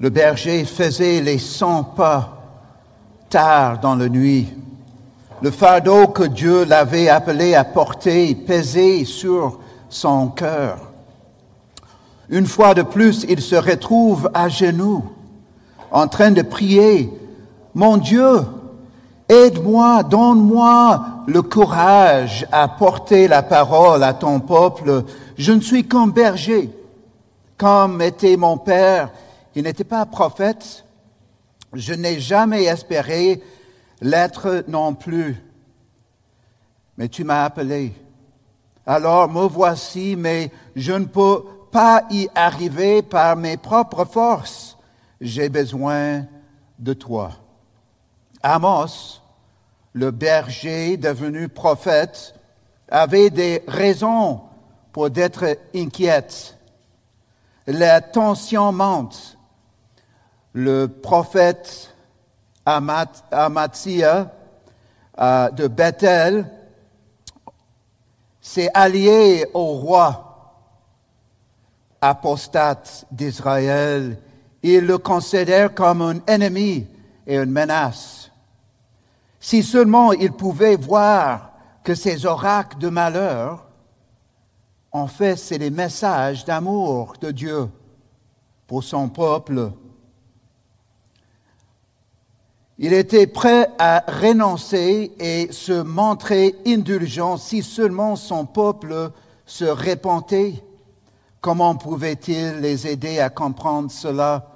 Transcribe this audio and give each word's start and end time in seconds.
le 0.00 0.10
berger 0.10 0.64
faisait 0.64 1.20
les 1.20 1.38
cent 1.38 1.82
pas 1.82 2.42
tard 3.30 3.80
dans 3.80 3.94
la 3.94 4.08
nuit. 4.08 4.48
Le 5.42 5.50
fardeau 5.50 6.08
que 6.08 6.22
Dieu 6.22 6.64
l'avait 6.64 7.08
appelé 7.08 7.54
à 7.54 7.64
porter 7.64 8.34
pesait 8.34 9.04
sur 9.04 9.58
son 9.88 10.28
cœur. 10.28 10.78
Une 12.28 12.46
fois 12.46 12.74
de 12.74 12.82
plus, 12.82 13.24
il 13.28 13.40
se 13.40 13.54
retrouve 13.54 14.30
à 14.34 14.48
genoux, 14.48 15.04
en 15.90 16.08
train 16.08 16.30
de 16.30 16.42
prier, 16.42 17.10
Mon 17.74 17.98
Dieu, 17.98 18.40
aide-moi, 19.28 20.02
donne-moi 20.02 21.04
le 21.26 21.42
courage 21.42 22.46
à 22.50 22.68
porter 22.68 23.28
la 23.28 23.42
parole 23.42 24.02
à 24.02 24.14
ton 24.14 24.40
peuple. 24.40 25.04
Je 25.36 25.52
ne 25.52 25.60
suis 25.60 25.86
qu'un 25.86 26.06
berger, 26.06 26.70
comme 27.58 28.00
était 28.00 28.36
mon 28.36 28.56
père. 28.56 29.10
Il 29.56 29.62
n'était 29.62 29.84
pas 29.84 30.04
prophète. 30.04 30.84
Je 31.72 31.94
n'ai 31.94 32.20
jamais 32.20 32.64
espéré 32.64 33.42
l'être 34.02 34.64
non 34.68 34.94
plus. 34.94 35.42
Mais 36.98 37.08
tu 37.08 37.24
m'as 37.24 37.44
appelé. 37.44 37.94
Alors 38.84 39.30
me 39.30 39.48
voici, 39.48 40.14
mais 40.14 40.52
je 40.76 40.92
ne 40.92 41.06
peux 41.06 41.42
pas 41.72 42.04
y 42.10 42.28
arriver 42.34 43.00
par 43.00 43.34
mes 43.36 43.56
propres 43.56 44.04
forces. 44.04 44.76
J'ai 45.22 45.48
besoin 45.48 46.26
de 46.78 46.92
toi. 46.92 47.32
Amos, 48.42 49.22
le 49.94 50.10
berger 50.10 50.98
devenu 50.98 51.48
prophète, 51.48 52.34
avait 52.88 53.30
des 53.30 53.62
raisons 53.66 54.42
pour 54.92 55.08
être 55.16 55.56
inquiète. 55.74 56.58
La 57.66 58.02
tension 58.02 58.70
monte. 58.70 59.35
Le 60.58 60.86
prophète 60.86 61.94
Amatia 62.64 64.32
euh, 65.18 65.50
de 65.50 65.66
Bethel 65.66 66.50
s'est 68.40 68.70
allié 68.72 69.44
au 69.52 69.74
roi 69.74 70.54
apostate 72.00 73.04
d'Israël. 73.10 74.18
Il 74.62 74.86
le 74.86 74.96
considère 74.96 75.74
comme 75.74 76.00
un 76.00 76.20
ennemi 76.26 76.86
et 77.26 77.36
une 77.36 77.50
menace. 77.50 78.30
Si 79.38 79.62
seulement 79.62 80.14
il 80.14 80.32
pouvait 80.32 80.76
voir 80.76 81.50
que 81.84 81.94
ces 81.94 82.24
oracles 82.24 82.78
de 82.78 82.88
malheur, 82.88 83.66
en 84.90 85.06
fait, 85.06 85.36
c'est 85.36 85.58
les 85.58 85.68
messages 85.68 86.46
d'amour 86.46 87.12
de 87.20 87.30
Dieu 87.30 87.68
pour 88.66 88.82
son 88.82 89.10
peuple. 89.10 89.70
Il 92.78 92.92
était 92.92 93.26
prêt 93.26 93.70
à 93.78 94.04
renoncer 94.06 95.12
et 95.18 95.50
se 95.50 95.72
montrer 95.82 96.54
indulgent 96.66 97.38
si 97.38 97.62
seulement 97.62 98.16
son 98.16 98.44
peuple 98.44 99.12
se 99.46 99.64
repentait. 99.64 100.62
Comment 101.40 101.76
pouvait-il 101.76 102.60
les 102.60 102.86
aider 102.86 103.18
à 103.18 103.30
comprendre 103.30 103.90
cela? 103.90 104.50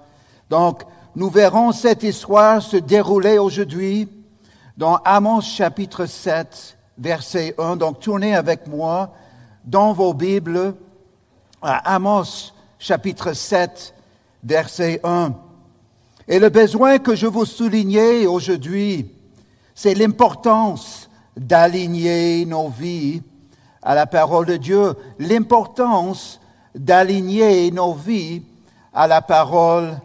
Donc, 0.50 0.82
nous 1.16 1.30
verrons 1.30 1.72
cette 1.72 2.02
histoire 2.02 2.60
se 2.60 2.76
dérouler 2.76 3.38
aujourd'hui 3.38 4.06
dans 4.76 4.96
Amos 4.96 5.40
chapitre 5.40 6.04
7, 6.04 6.76
verset 6.98 7.54
1. 7.56 7.76
Donc, 7.76 8.00
tournez 8.00 8.34
avec 8.34 8.66
moi 8.66 9.14
dans 9.64 9.94
vos 9.94 10.12
Bibles 10.12 10.74
à 11.62 11.94
Amos 11.94 12.52
chapitre 12.78 13.32
7, 13.32 13.94
verset 14.44 15.00
1. 15.04 15.32
Et 16.30 16.38
le 16.38 16.48
besoin 16.48 16.98
que 16.98 17.16
je 17.16 17.26
vous 17.26 17.44
soulignais 17.44 18.24
aujourd'hui, 18.24 19.10
c'est 19.74 19.94
l'importance 19.94 21.10
d'aligner 21.36 22.46
nos 22.46 22.68
vies 22.68 23.20
à 23.82 23.96
la 23.96 24.06
parole 24.06 24.46
de 24.46 24.56
Dieu, 24.56 24.94
l'importance 25.18 26.40
d'aligner 26.72 27.72
nos 27.72 27.94
vies 27.94 28.44
à 28.94 29.08
la 29.08 29.22
parole 29.22 29.98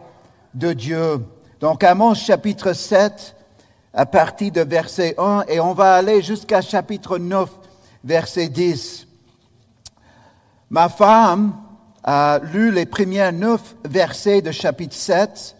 de 0.52 0.72
Dieu. 0.72 1.24
Donc, 1.60 1.84
Amos 1.84 2.16
chapitre 2.16 2.72
7, 2.72 3.36
à 3.94 4.04
partir 4.04 4.50
de 4.50 4.62
verset 4.62 5.14
1, 5.18 5.44
et 5.46 5.60
on 5.60 5.74
va 5.74 5.94
aller 5.94 6.22
jusqu'à 6.22 6.60
chapitre 6.60 7.18
9, 7.18 7.48
verset 8.02 8.48
10. 8.48 9.06
Ma 10.70 10.88
femme 10.88 11.54
a 12.02 12.40
lu 12.52 12.72
les 12.72 12.84
premiers 12.84 13.30
neuf 13.30 13.76
versets 13.84 14.42
de 14.42 14.50
chapitre 14.50 14.96
7 14.96 15.55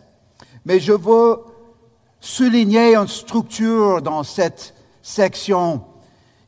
mais 0.66 0.80
je 0.80 0.92
veux 0.92 1.38
souligner 2.20 2.96
une 2.96 3.06
structure 3.06 4.02
dans 4.02 4.24
cette 4.24 4.74
section. 5.00 5.84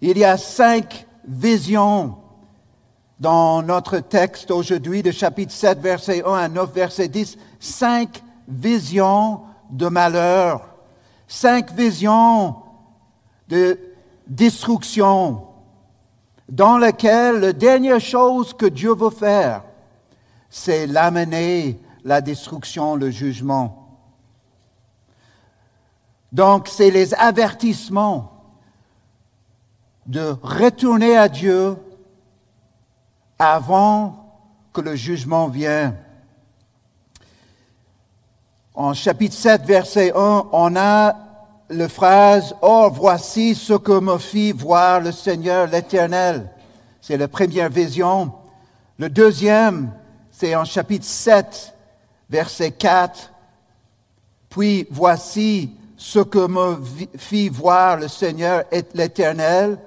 Il 0.01 0.19
y 0.19 0.25
a 0.25 0.37
cinq 0.37 1.06
visions 1.27 2.17
dans 3.21 3.62
notre 3.62 4.01
texte 4.01 4.51
aujourd'hui 4.51 5.05
de 5.05 5.12
chapitre 5.12 5.53
7, 5.53 5.79
verset 5.79 6.25
1 6.27 6.33
à 6.33 6.49
9, 6.49 6.73
verset 6.75 7.06
10. 7.06 7.39
Cinq 7.61 8.25
visions 8.49 9.43
de 9.71 9.87
malheur, 9.87 10.69
cinq 11.29 11.73
visions 11.73 12.56
de 13.49 13.79
destruction, 14.27 15.45
dans 16.49 16.77
lesquelles 16.77 17.37
la 17.37 17.53
dernière 17.53 18.00
chose 18.00 18.53
que 18.53 18.67
Dieu 18.67 18.95
veut 18.95 19.11
faire, 19.11 19.62
c'est 20.50 20.89
l'amener 20.89 21.79
la 22.05 22.21
destruction, 22.21 22.97
le 22.97 23.11
jugement. 23.11 23.78
Donc, 26.33 26.69
c'est 26.69 26.91
les 26.91 27.15
avertissements 27.15 28.33
de 30.06 30.37
retourner 30.43 31.16
à 31.16 31.28
Dieu 31.28 31.77
avant 33.39 34.27
que 34.72 34.81
le 34.81 34.94
jugement 34.94 35.49
vienne. 35.49 35.97
En 38.75 38.94
chapitre 38.94 39.34
7, 39.34 39.65
verset 39.65 40.12
1, 40.15 40.49
on 40.53 40.77
a 40.77 41.17
la 41.71 41.88
phrase 41.88 42.55
Oh, 42.62 42.88
voici 42.93 43.55
ce 43.55 43.75
que 43.75 43.99
me 43.99 44.19
fit 44.19 44.53
voir 44.53 45.00
le 45.00 45.12
Seigneur 45.12 45.67
l'Éternel. 45.67 46.50
C'est 47.00 47.17
la 47.17 47.28
première 47.28 47.71
vision. 47.71 48.33
Le 48.99 49.09
deuxième, 49.09 49.93
c'est 50.31 50.55
en 50.55 50.65
chapitre 50.65 51.05
7, 51.05 51.75
verset 52.31 52.71
4. 52.72 53.33
Puis 54.49 54.87
voici 54.91 55.72
ce 55.99 56.21
que 56.21 56.47
me 56.47 56.81
fit 57.17 57.49
voir 57.49 57.99
le 57.99 58.07
Seigneur 58.07 58.63
est 58.71 58.95
l'Éternel. 58.95 59.79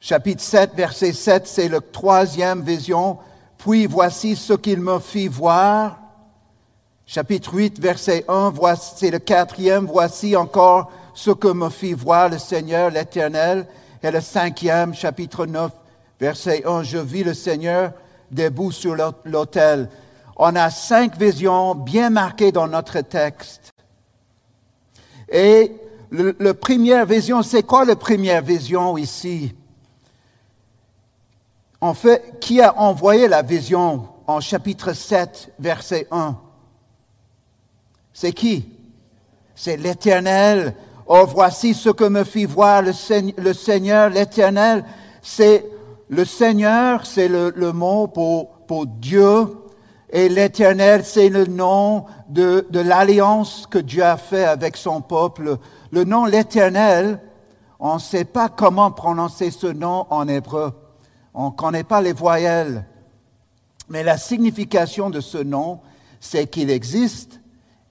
Chapitre 0.00 0.42
7, 0.42 0.74
verset 0.74 1.12
7, 1.12 1.46
c'est 1.46 1.68
la 1.68 1.82
troisième 1.82 2.62
vision. 2.62 3.18
Puis 3.58 3.84
voici 3.84 4.34
ce 4.34 4.54
qu'il 4.54 4.80
me 4.80 4.98
fit 4.98 5.28
voir. 5.28 5.98
Chapitre 7.04 7.52
8, 7.52 7.78
verset 7.80 8.24
1, 8.28 8.54
c'est 8.80 9.10
le 9.10 9.18
quatrième. 9.18 9.84
Voici 9.84 10.34
encore 10.34 10.90
ce 11.12 11.32
que 11.32 11.48
me 11.48 11.68
fit 11.68 11.92
voir 11.92 12.30
le 12.30 12.38
Seigneur, 12.38 12.90
l'Éternel. 12.90 13.66
Et 14.02 14.10
le 14.10 14.22
cinquième, 14.22 14.94
chapitre 14.94 15.44
9, 15.44 15.70
verset 16.18 16.62
1, 16.64 16.82
je 16.82 16.96
vis 16.96 17.24
le 17.24 17.34
Seigneur 17.34 17.92
debout 18.30 18.72
sur 18.72 18.96
l'autel. 19.26 19.90
On 20.36 20.56
a 20.56 20.70
cinq 20.70 21.18
visions 21.18 21.74
bien 21.74 22.08
marquées 22.08 22.52
dans 22.52 22.68
notre 22.68 23.02
texte. 23.02 23.69
Et 25.30 25.72
la 26.10 26.54
première 26.54 27.06
vision, 27.06 27.42
c'est 27.42 27.62
quoi 27.62 27.84
la 27.84 27.96
première 27.96 28.42
vision 28.42 28.98
ici? 28.98 29.54
En 31.80 31.94
fait, 31.94 32.38
qui 32.40 32.60
a 32.60 32.78
envoyé 32.78 33.28
la 33.28 33.42
vision 33.42 34.08
en 34.26 34.40
chapitre 34.40 34.92
7, 34.92 35.52
verset 35.58 36.08
1? 36.10 36.36
C'est 38.12 38.32
qui? 38.32 38.68
C'est 39.54 39.76
l'Éternel. 39.76 40.74
Oh, 41.06 41.24
voici 41.26 41.74
ce 41.74 41.90
que 41.90 42.04
me 42.04 42.24
fit 42.24 42.44
voir 42.44 42.82
le, 42.82 42.92
Seigneur, 42.92 44.10
l'Éternel. 44.10 44.84
C'est 45.22 45.64
le 46.08 46.24
Seigneur, 46.24 47.06
c'est 47.06 47.28
le, 47.28 47.72
mot 47.72 48.08
pour, 48.08 48.50
pour 48.66 48.86
Dieu. 48.86 49.46
Et 50.12 50.28
l'Éternel, 50.28 51.04
c'est 51.04 51.28
le 51.28 51.46
nom 51.46 52.04
de, 52.28 52.66
l'alliance 52.72 53.66
que 53.70 53.78
Dieu 53.78 54.02
a 54.02 54.16
fait 54.16 54.44
avec 54.44 54.76
son 54.76 55.00
peuple. 55.00 55.58
Le 55.92 56.04
nom 56.04 56.24
l'Éternel, 56.24 57.20
on 57.78 57.94
ne 57.94 58.00
sait 58.00 58.24
pas 58.24 58.48
comment 58.48 58.90
prononcer 58.90 59.52
ce 59.52 59.68
nom 59.68 60.06
en 60.10 60.26
hébreu. 60.26 60.72
On 61.32 61.46
ne 61.46 61.54
connaît 61.54 61.84
pas 61.84 62.00
les 62.00 62.12
voyelles. 62.12 62.86
Mais 63.88 64.02
la 64.02 64.18
signification 64.18 65.10
de 65.10 65.20
ce 65.20 65.38
nom, 65.38 65.80
c'est 66.18 66.48
qu'il 66.48 66.70
existe 66.70 67.40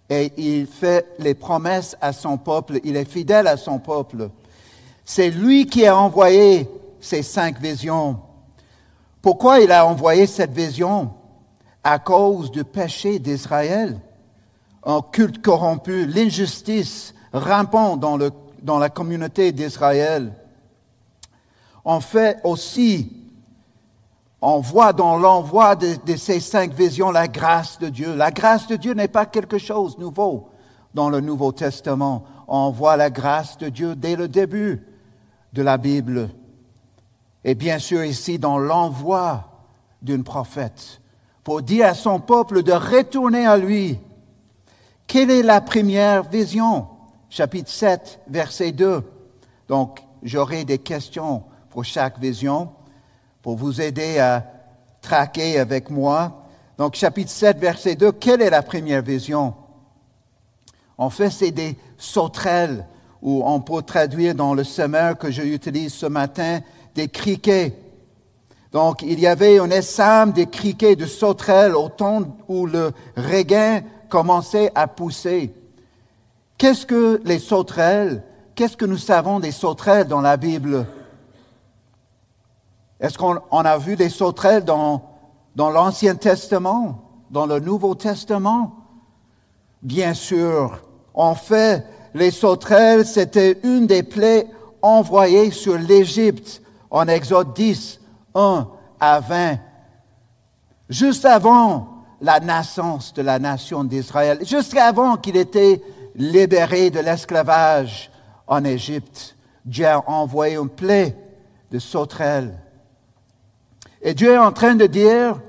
et 0.09 0.33
il 0.37 0.67
fait 0.67 1.07
les 1.19 1.35
promesses 1.35 1.95
à 2.01 2.11
son 2.11 2.37
peuple. 2.37 2.79
Il 2.83 2.97
est 2.97 3.09
fidèle 3.09 3.47
à 3.47 3.55
son 3.55 3.79
peuple. 3.79 4.29
C'est 5.05 5.29
lui 5.29 5.67
qui 5.67 5.85
a 5.85 5.95
envoyé 5.95 6.69
ces 6.99 7.23
cinq 7.23 7.61
visions. 7.61 8.19
Pourquoi 9.21 9.61
il 9.61 9.71
a 9.71 9.85
envoyé 9.85 10.27
cette 10.27 10.51
vision? 10.51 11.11
À 11.83 11.99
cause 11.99 12.51
du 12.51 12.63
péché 12.63 13.19
d'Israël, 13.19 13.99
un 14.83 15.01
culte 15.01 15.41
corrompu, 15.41 16.05
l'injustice 16.05 17.13
rampant 17.33 17.97
dans, 17.97 18.17
le, 18.17 18.31
dans 18.61 18.79
la 18.79 18.89
communauté 18.89 19.51
d'Israël. 19.51 20.33
On 21.85 21.99
fait 21.99 22.39
aussi, 22.43 23.11
on 24.41 24.59
voit 24.59 24.93
dans 24.93 25.17
l'envoi 25.17 25.75
de, 25.75 25.95
de, 26.05 26.15
ces 26.15 26.39
cinq 26.39 26.73
visions 26.73 27.11
la 27.11 27.27
grâce 27.27 27.79
de 27.79 27.89
Dieu. 27.89 28.15
La 28.15 28.31
grâce 28.31 28.67
de 28.67 28.75
Dieu 28.75 28.93
n'est 28.93 29.07
pas 29.07 29.25
quelque 29.25 29.57
chose 29.57 29.95
de 29.95 30.01
nouveau 30.01 30.49
dans 30.93 31.09
le 31.09 31.21
Nouveau 31.21 31.51
Testament. 31.51 32.23
On 32.47 32.71
voit 32.71 32.97
la 32.97 33.09
grâce 33.09 33.57
de 33.57 33.69
Dieu 33.69 33.95
dès 33.95 34.15
le 34.15 34.27
début 34.27 34.85
de 35.53 35.61
la 35.61 35.77
Bible. 35.77 36.29
Et 37.43 37.55
bien 37.55 37.79
sûr 37.79 38.03
ici 38.03 38.37
dans 38.37 38.57
l'envoi 38.57 39.45
d'une 40.01 40.23
prophète 40.23 40.99
pour 41.43 41.61
dire 41.61 41.87
à 41.87 41.93
son 41.93 42.19
peuple 42.19 42.63
de 42.63 42.71
retourner 42.71 43.45
à 43.45 43.57
lui. 43.57 43.99
Quelle 45.07 45.31
est 45.31 45.43
la 45.43 45.61
première 45.61 46.23
vision? 46.23 46.87
Chapitre 47.29 47.69
7, 47.69 48.21
verset 48.27 48.71
2. 48.71 49.03
Donc, 49.67 50.03
j'aurai 50.23 50.65
des 50.65 50.79
questions 50.79 51.43
pour 51.69 51.85
chaque 51.85 52.19
vision 52.19 52.69
pour 53.41 53.55
vous 53.55 53.81
aider 53.81 54.19
à 54.19 54.45
traquer 55.01 55.59
avec 55.59 55.89
moi. 55.89 56.45
Donc, 56.77 56.95
chapitre 56.95 57.31
7, 57.31 57.57
verset 57.57 57.95
2, 57.95 58.11
quelle 58.13 58.41
est 58.41 58.49
la 58.49 58.61
première 58.61 59.01
vision? 59.01 59.53
En 60.97 61.09
fait, 61.09 61.29
c'est 61.29 61.51
des 61.51 61.77
sauterelles, 61.97 62.85
ou 63.21 63.41
on 63.45 63.61
peut 63.61 63.81
traduire 63.81 64.35
dans 64.35 64.53
le 64.53 64.63
sommaire 64.63 65.17
que 65.17 65.31
j'utilise 65.31 65.93
ce 65.93 66.05
matin, 66.05 66.59
des 66.95 67.07
criquets. 67.07 67.73
Donc, 68.71 69.01
il 69.01 69.19
y 69.19 69.27
avait 69.27 69.57
une 69.57 69.71
essaim 69.71 70.27
de 70.27 70.43
criquets, 70.43 70.95
de 70.95 71.05
sauterelles 71.05 71.75
au 71.75 71.89
temps 71.89 72.21
où 72.47 72.67
le 72.67 72.91
regain 73.15 73.81
commençait 74.09 74.71
à 74.75 74.87
pousser. 74.87 75.53
Qu'est-ce 76.57 76.85
que 76.85 77.21
les 77.23 77.39
sauterelles? 77.39 78.23
Qu'est-ce 78.53 78.77
que 78.77 78.85
nous 78.85 78.97
savons 78.97 79.39
des 79.39 79.51
sauterelles 79.51 80.07
dans 80.07 80.21
la 80.21 80.37
Bible? 80.37 80.85
Est-ce 82.99 83.17
qu'on 83.17 83.39
a 83.51 83.77
vu 83.77 83.95
des 83.95 84.09
sauterelles 84.09 84.65
dans, 84.65 85.01
dans 85.55 85.69
l'Ancien 85.69 86.15
Testament, 86.15 87.01
dans 87.31 87.45
le 87.45 87.59
Nouveau 87.59 87.95
Testament? 87.95 88.75
Bien 89.81 90.13
sûr. 90.13 90.81
En 91.13 91.33
fait, 91.33 91.85
les 92.13 92.31
sauterelles, 92.31 93.05
c'était 93.05 93.57
une 93.63 93.87
des 93.87 94.03
plaies 94.03 94.47
envoyées 94.81 95.51
sur 95.51 95.77
l'Égypte 95.77 96.61
en 96.91 97.07
Exode 97.07 97.53
10, 97.53 97.99
1 98.35 98.67
à 98.99 99.19
20, 99.19 99.57
juste 100.89 101.25
avant 101.25 102.03
la 102.21 102.39
naissance 102.39 103.13
de 103.13 103.21
la 103.21 103.39
nation 103.39 103.83
d'Israël, 103.83 104.39
juste 104.45 104.75
avant 104.75 105.17
qu'il 105.17 105.37
était 105.37 105.81
libéré 106.15 106.89
de 106.89 106.99
l'esclavage 106.99 108.11
en 108.47 108.63
Égypte. 108.63 109.35
Dieu 109.65 109.87
a 109.87 110.09
envoyé 110.09 110.55
une 110.55 110.69
plaie 110.69 111.15
de 111.71 111.79
sauterelles. 111.79 112.57
Et 114.01 114.13
Dieu 114.13 114.33
est 114.33 114.37
en 114.37 114.51
train 114.51 114.75
de 114.75 114.85
dire, 114.85 115.39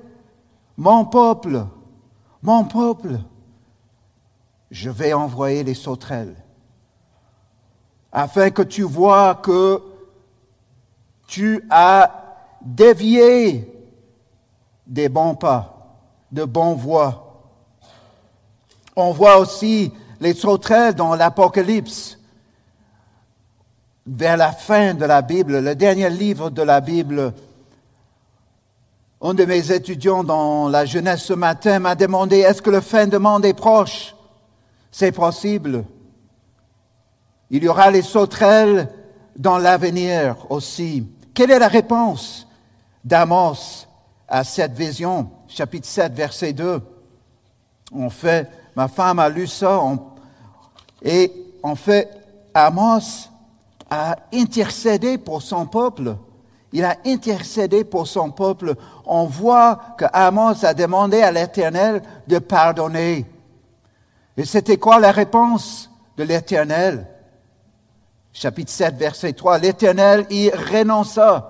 mon 0.77 1.05
peuple, 1.05 1.65
mon 2.43 2.65
peuple, 2.65 3.19
je 4.71 4.91
vais 4.91 5.13
envoyer 5.13 5.65
les 5.65 5.75
sauterelles, 5.75 6.37
afin 8.13 8.51
que 8.51 8.63
tu 8.63 8.83
vois 8.83 9.35
que 9.37 9.83
tu 11.27 11.65
as 11.71 12.20
dévié 12.61 13.67
des 14.87 15.09
bons 15.09 15.35
pas, 15.35 15.97
de 16.33 16.45
bons 16.45 16.75
voies. 16.75 17.43
On 18.97 19.13
voit 19.13 19.39
aussi 19.39 19.93
les 20.21 20.35
sauterelles 20.35 20.95
dans 20.95 21.15
l'Apocalypse. 21.15 22.19
Vers 24.07 24.37
la 24.37 24.53
fin 24.53 24.95
de 24.95 25.05
la 25.05 25.23
Bible, 25.23 25.61
le 25.61 25.75
dernier 25.75 26.11
livre 26.11 26.51
de 26.51 26.63
la 26.63 26.81
Bible, 26.81 27.33
un 29.23 29.35
de 29.35 29.45
mes 29.45 29.71
étudiants 29.71 30.25
dans 30.25 30.69
la 30.69 30.87
jeunesse 30.87 31.23
ce 31.23 31.35
matin 31.35 31.79
m'a 31.79 31.95
demandé, 31.95 32.39
est-ce 32.39 32.63
que 32.63 32.71
le 32.71 32.81
fin 32.81 33.07
de 33.07 33.19
monde 33.19 33.45
est 33.45 33.55
proche? 33.55 34.17
C'est 34.91 35.13
possible. 35.13 35.85
Il 37.51 37.63
y 37.63 37.69
aura 37.69 37.91
les 37.91 38.03
sauterelles 38.03 38.89
dans 39.37 39.59
l'avenir 39.59 40.47
aussi. 40.51 41.07
Quelle 41.35 41.51
est 41.51 41.59
la 41.59 41.69
réponse? 41.69 42.49
d'Amos 43.05 43.87
à 44.29 44.45
cette 44.45 44.73
vision 44.73 45.31
Chapitre 45.49 45.87
7, 45.87 46.13
verset 46.13 46.53
2. 46.53 46.81
En 47.93 48.11
fait, 48.11 48.49
ma 48.77 48.89
femme 48.89 49.19
a 49.19 49.29
lu 49.29 49.47
ça, 49.47 49.81
et 51.03 51.33
en 51.63 51.75
fait, 51.75 52.09
Amos 52.55 53.29
a 53.91 54.17
intercédé 54.33 55.19
pour 55.19 55.43
son 55.43 55.67
peuple. 55.67 56.17
Il 56.73 56.85
a 56.85 56.97
intercédé 57.05 57.83
pour 57.85 58.07
son 58.07 58.31
peuple. 58.31 58.77
On 59.05 59.25
voit 59.25 59.81
que 59.99 60.05
Amos 60.13 60.65
a 60.65 60.75
demandé 60.75 61.21
à 61.23 61.33
l'Éternel 61.33 62.03
de 62.29 62.39
pardonner. 62.39 63.27
Et 64.37 64.45
c'était 64.45 64.77
quoi 64.77 65.01
la 65.01 65.11
réponse 65.11 65.91
de 66.17 66.23
l'Éternel? 66.23 67.09
Chapitre 68.33 68.71
7, 68.71 68.95
verset 68.95 69.33
3. 69.33 69.59
L'Éternel 69.59 70.27
y 70.31 70.51
renonça. 70.51 71.50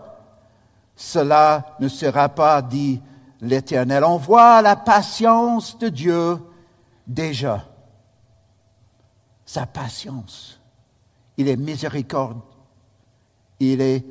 Cela 1.01 1.77
ne 1.81 1.89
sera 1.89 2.29
pas, 2.29 2.61
dit 2.61 3.01
l'Éternel. 3.41 4.05
On 4.05 4.19
voit 4.19 4.61
la 4.61 4.77
patience 4.77 5.79
de 5.79 5.89
Dieu 5.89 6.39
déjà 7.07 7.65
sa 9.47 9.65
patience. 9.65 10.61
Il 11.39 11.49
est 11.49 11.57
miséricorde. 11.57 12.43
Il 13.61 13.81
est 13.81 14.05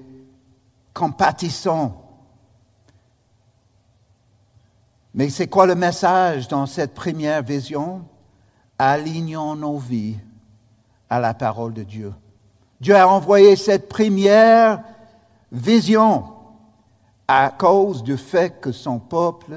compatissant. 0.91 2.09
Mais 5.13 5.29
c'est 5.29 5.47
quoi 5.47 5.67
le 5.67 5.75
message 5.75 6.47
dans 6.47 6.65
cette 6.65 6.95
première 6.95 7.43
vision? 7.43 8.03
Alignons 8.79 9.55
nos 9.55 9.77
vies 9.77 10.17
à 11.07 11.19
la 11.19 11.35
parole 11.35 11.75
de 11.75 11.83
Dieu. 11.83 12.15
Dieu 12.81 12.95
a 12.95 13.07
envoyé 13.07 13.55
cette 13.55 13.87
première 13.89 14.81
vision 15.51 16.38
à 17.31 17.51
cause 17.55 18.01
du 18.01 18.17
fait 18.17 18.59
que 18.59 18.71
son 18.71 18.97
peuple 18.97 19.55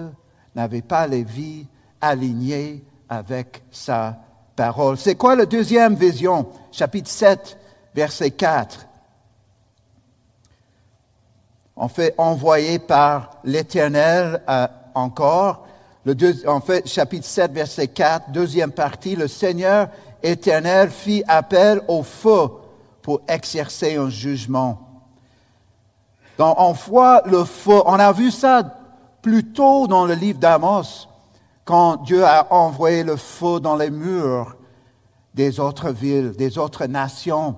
n'avait 0.54 0.82
pas 0.82 1.06
les 1.06 1.24
vies 1.24 1.66
alignées 2.02 2.84
avec 3.08 3.62
sa 3.70 4.18
parole. 4.54 4.98
C'est 4.98 5.14
quoi 5.14 5.34
la 5.34 5.46
deuxième 5.46 5.94
vision? 5.94 6.46
Chapitre 6.70 7.08
7, 7.08 7.56
verset 7.94 8.30
4. 8.32 8.86
En 11.74 11.88
fait, 11.88 12.14
envoyé 12.18 12.78
par 12.78 13.38
l'Éternel 13.42 14.42
euh, 14.46 14.68
encore. 14.94 15.66
En 16.46 16.60
fait, 16.60 16.86
chapitre 16.86 17.24
7, 17.24 17.52
verset 17.52 17.88
4, 17.88 18.32
deuxième 18.32 18.72
partie, 18.72 19.16
le 19.16 19.28
Seigneur 19.28 19.88
éternel 20.22 20.90
fit 20.90 21.24
appel 21.26 21.80
au 21.88 22.02
feu 22.02 22.50
pour 23.00 23.22
exercer 23.26 23.96
un 23.96 24.10
jugement. 24.10 24.81
Donc, 26.38 26.54
on 26.58 26.72
voit 26.72 27.22
le 27.26 27.44
feu, 27.44 27.80
on 27.84 27.98
a 27.98 28.12
vu 28.12 28.30
ça 28.30 28.62
plus 29.20 29.52
tôt 29.52 29.86
dans 29.86 30.06
le 30.06 30.14
livre 30.14 30.38
d'Amos 30.38 31.08
quand 31.64 31.98
Dieu 31.98 32.24
a 32.24 32.52
envoyé 32.52 33.04
le 33.04 33.16
feu 33.16 33.60
dans 33.60 33.76
les 33.76 33.90
murs 33.90 34.56
des 35.34 35.60
autres 35.60 35.90
villes, 35.90 36.32
des 36.32 36.58
autres 36.58 36.86
nations, 36.86 37.56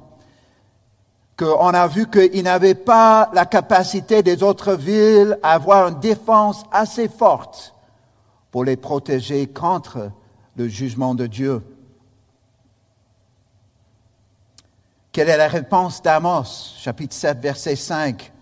qu'on 1.37 1.69
a 1.71 1.87
vu 1.89 2.09
qu'il 2.09 2.45
n'avait 2.45 2.75
pas 2.75 3.31
la 3.33 3.47
capacité 3.47 4.23
des 4.23 4.43
autres 4.43 4.75
villes 4.75 5.39
à 5.43 5.53
avoir 5.53 5.89
une 5.89 5.99
défense 5.99 6.65
assez 6.71 7.09
forte 7.09 7.75
pour 8.51 8.65
les 8.65 8.77
protéger 8.77 9.49
contre 9.49 10.11
le 10.57 10.69
jugement 10.69 11.15
de 11.15 11.27
Dieu. 11.27 11.63
Quelle 15.11 15.29
est 15.29 15.37
la 15.37 15.49
réponse 15.49 16.03
d'Amos, 16.03 16.75
chapitre 16.79 17.15
7, 17.15 17.41
verset 17.41 17.77
5 17.77 18.33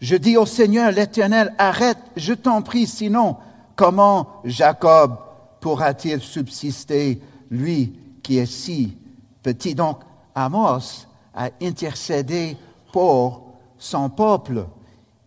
Je 0.00 0.16
dis 0.16 0.36
au 0.36 0.46
Seigneur 0.46 0.92
l'Éternel, 0.92 1.54
arrête, 1.58 1.98
je 2.16 2.34
t'en 2.34 2.62
prie, 2.62 2.86
sinon 2.86 3.36
Comment 3.76 4.40
Jacob 4.44 5.18
pourra-t-il 5.60 6.20
subsister, 6.20 7.20
lui 7.50 8.00
qui 8.22 8.38
est 8.38 8.46
si 8.46 8.96
petit? 9.42 9.74
Donc, 9.74 10.00
Amos 10.34 11.06
a 11.34 11.50
intercédé 11.62 12.56
pour 12.90 13.54
son 13.78 14.08
peuple. 14.08 14.66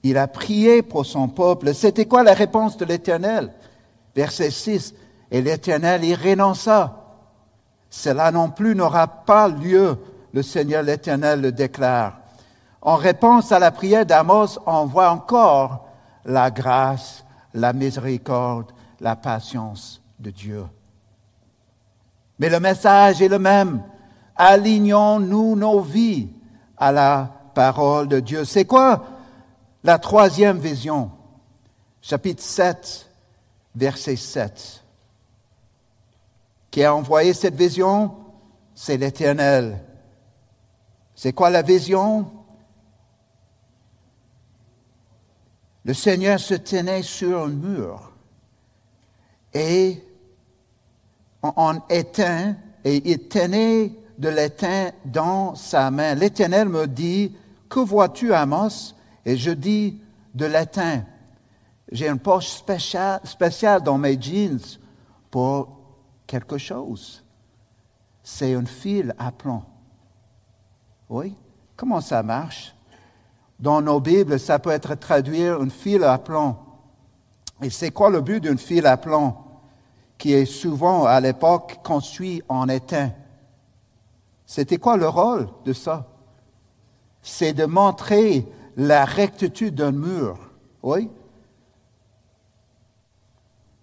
Il 0.01 0.17
a 0.17 0.27
prié 0.27 0.81
pour 0.81 1.05
son 1.05 1.27
peuple. 1.27 1.73
C'était 1.75 2.05
quoi 2.05 2.23
la 2.23 2.33
réponse 2.33 2.75
de 2.77 2.85
l'Éternel? 2.85 3.53
Verset 4.15 4.49
6. 4.49 4.95
Et 5.29 5.41
l'Éternel 5.41 6.03
y 6.03 6.15
renonça. 6.15 6.95
Cela 7.89 8.31
non 8.31 8.49
plus 8.49 8.75
n'aura 8.75 9.07
pas 9.07 9.47
lieu, 9.47 9.97
le 10.33 10.41
Seigneur 10.41 10.83
l'Éternel 10.83 11.41
le 11.41 11.51
déclare. 11.51 12.18
En 12.81 12.95
réponse 12.95 13.51
à 13.51 13.59
la 13.59 13.71
prière 13.71 14.05
d'Amos, 14.05 14.59
on 14.65 14.85
voit 14.85 15.09
encore 15.09 15.87
la 16.25 16.49
grâce 16.51 17.23
la 17.53 17.73
miséricorde, 17.73 18.71
la 18.99 19.15
patience 19.15 20.01
de 20.19 20.31
Dieu. 20.31 20.65
Mais 22.37 22.49
le 22.49 22.59
message 22.59 23.21
est 23.21 23.27
le 23.27 23.39
même. 23.39 23.83
Alignons-nous 24.35 25.55
nos 25.55 25.81
vies 25.81 26.29
à 26.77 26.91
la 26.91 27.29
parole 27.53 28.07
de 28.07 28.19
Dieu. 28.19 28.45
C'est 28.45 28.65
quoi 28.65 29.03
la 29.83 29.99
troisième 29.99 30.59
vision? 30.59 31.11
Chapitre 32.01 32.41
7, 32.41 33.09
verset 33.75 34.15
7. 34.15 34.83
Qui 36.71 36.83
a 36.83 36.95
envoyé 36.95 37.33
cette 37.33 37.55
vision? 37.55 38.15
C'est 38.73 38.95
l'Éternel. 38.95 39.83
C'est 41.15 41.33
quoi 41.33 41.49
la 41.49 41.61
vision? 41.61 42.31
Le 45.85 45.93
Seigneur 45.93 46.39
se 46.39 46.53
tenait 46.55 47.03
sur 47.03 47.43
un 47.43 47.47
mur 47.47 48.11
et 49.53 50.03
on 51.41 51.81
éteint 51.89 52.55
et 52.83 53.11
il 53.11 53.27
tenait 53.27 53.93
de 54.17 54.29
l'étain 54.29 54.91
dans 55.05 55.55
sa 55.55 55.89
main. 55.89 56.13
L'Éternel 56.15 56.67
me 56.67 56.85
dit, 56.85 57.33
que 57.69 57.79
vois-tu, 57.79 58.33
Amos? 58.33 58.93
Et 59.25 59.37
je 59.37 59.51
dis, 59.51 60.01
de 60.33 60.45
l'étain. 60.45 61.05
J'ai 61.91 62.09
une 62.09 62.19
poche 62.19 62.47
spéciale, 62.47 63.21
spéciale 63.23 63.81
dans 63.81 63.97
mes 63.97 64.21
jeans 64.21 64.59
pour 65.31 65.79
quelque 66.27 66.57
chose. 66.57 67.23
C'est 68.21 68.53
un 68.53 68.65
fil 68.65 69.15
à 69.17 69.31
plomb. 69.31 69.63
Oui? 71.09 71.33
Comment 71.75 72.01
ça 72.01 72.21
marche? 72.21 72.75
Dans 73.59 73.81
nos 73.81 73.99
Bibles, 73.99 74.39
ça 74.39 74.59
peut 74.59 74.69
être 74.69 74.95
traduit 74.95 75.43
un 75.43 75.69
fil 75.69 76.03
à 76.03 76.17
plomb. 76.17 76.55
Et 77.61 77.69
c'est 77.69 77.91
quoi 77.91 78.09
le 78.09 78.21
but 78.21 78.41
d'un 78.41 78.57
fil 78.57 78.85
à 78.85 78.95
plomb 78.95 79.35
qui 80.17 80.33
est 80.33 80.45
souvent 80.45 81.05
à 81.05 81.19
l'époque 81.19 81.79
construit 81.83 82.41
en 82.47 82.69
étain? 82.69 83.11
C'était 84.45 84.77
quoi 84.77 84.97
le 84.97 85.07
rôle 85.07 85.49
de 85.65 85.73
ça? 85.73 86.07
C'est 87.21 87.53
de 87.53 87.65
montrer 87.65 88.47
la 88.77 89.03
rectitude 89.03 89.75
d'un 89.75 89.91
mur. 89.91 90.37
Oui? 90.81 91.09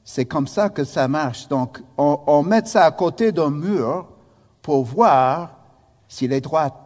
C'est 0.03 0.25
comme 0.25 0.47
ça 0.47 0.71
que 0.71 0.85
ça 0.85 1.07
marche. 1.07 1.49
Donc, 1.49 1.83
on, 1.99 2.43
met 2.43 2.65
ça 2.65 2.85
à 2.85 2.91
côté 2.93 3.33
d'un 3.33 3.51
mur 3.51 4.07
pour 4.63 4.85
voir 4.85 5.51
s'il 6.09 6.33
est 6.33 6.41
droit. 6.41 6.86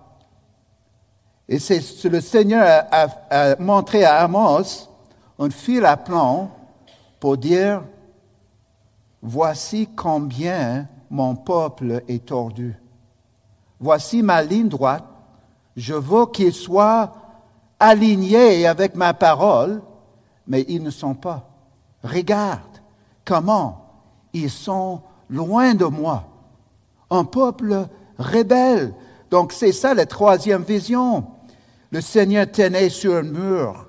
Et 1.53 1.59
c'est 1.59 1.81
ce 1.81 2.07
le 2.07 2.21
Seigneur 2.21 2.85
a, 2.93 3.57
montré 3.57 4.05
à 4.05 4.23
Amos 4.23 4.89
un 5.37 5.51
fil 5.51 5.85
à 5.85 5.97
plomb 5.97 6.49
pour 7.19 7.37
dire, 7.37 7.83
voici 9.21 9.89
combien 9.97 10.87
mon 11.11 11.35
peuple 11.35 12.05
est 12.07 12.27
tordu. 12.27 12.79
Voici 13.81 14.23
ma 14.23 14.45
ligne 14.45 14.69
droite. 14.69 15.03
Je 15.77 15.95
veux 15.95 16.27
qu'il 16.27 16.53
soit 16.53 17.15
aligné 17.81 18.65
avec 18.69 18.95
ma 18.95 19.13
parole, 19.13 19.83
mais 20.47 20.65
ils 20.69 20.83
ne 20.85 20.91
sont 20.91 21.15
pas. 21.15 21.49
Regarde 22.05 22.61
comment 23.25 23.87
ils 24.33 24.51
sont 24.51 25.01
loin 25.29 25.75
de 25.75 25.87
moi. 25.87 26.27
Un 27.11 27.25
peuple 27.25 27.89
rebelle. 28.19 28.95
Donc 29.33 29.53
c'est 29.53 29.73
ça 29.73 29.95
la 29.95 30.07
troisième 30.07 30.63
vision. 30.63 31.25
Le 31.91 32.01
Seigneur 32.01 32.51
tenait 32.51 32.89
sur 32.89 33.17
un 33.17 33.23
mur 33.23 33.87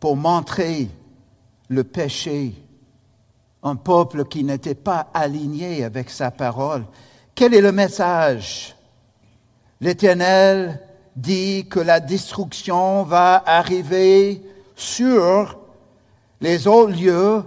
pour 0.00 0.16
montrer 0.16 0.88
le 1.68 1.84
péché. 1.84 2.54
Un 3.62 3.76
peuple 3.76 4.24
qui 4.24 4.44
n'était 4.44 4.74
pas 4.74 5.08
aligné 5.14 5.84
avec 5.84 6.10
sa 6.10 6.30
parole. 6.30 6.84
Quel 7.34 7.54
est 7.54 7.60
le 7.60 7.72
message? 7.72 8.76
L'Éternel 9.80 10.80
dit 11.14 11.66
que 11.68 11.80
la 11.80 12.00
destruction 12.00 13.04
va 13.04 13.42
arriver 13.46 14.42
sur 14.74 15.58
les 16.40 16.66
autres 16.66 16.92
lieux 16.92 17.42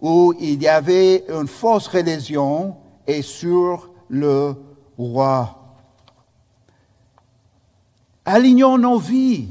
où 0.00 0.34
il 0.40 0.62
y 0.62 0.68
avait 0.68 1.24
une 1.28 1.48
fausse 1.48 1.86
religion 1.88 2.76
et 3.06 3.22
sur 3.22 3.90
le 4.08 4.54
roi. 4.96 5.59
Alignons 8.24 8.78
nos 8.78 8.98
vies 8.98 9.48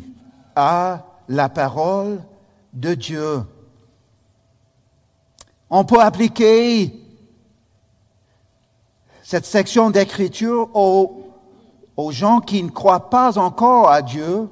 à 0.55 1.05
la 1.27 1.49
parole 1.49 2.21
de 2.73 2.93
Dieu. 2.93 3.41
On 5.69 5.83
peut 5.85 6.01
appliquer 6.01 6.93
cette 9.23 9.45
section 9.45 9.91
d'écriture 9.91 10.75
aux, 10.75 11.15
gens 12.09 12.39
qui 12.39 12.63
ne 12.63 12.69
croient 12.69 13.09
pas 13.11 13.37
encore 13.37 13.89
à 13.89 14.01
Dieu 14.01 14.49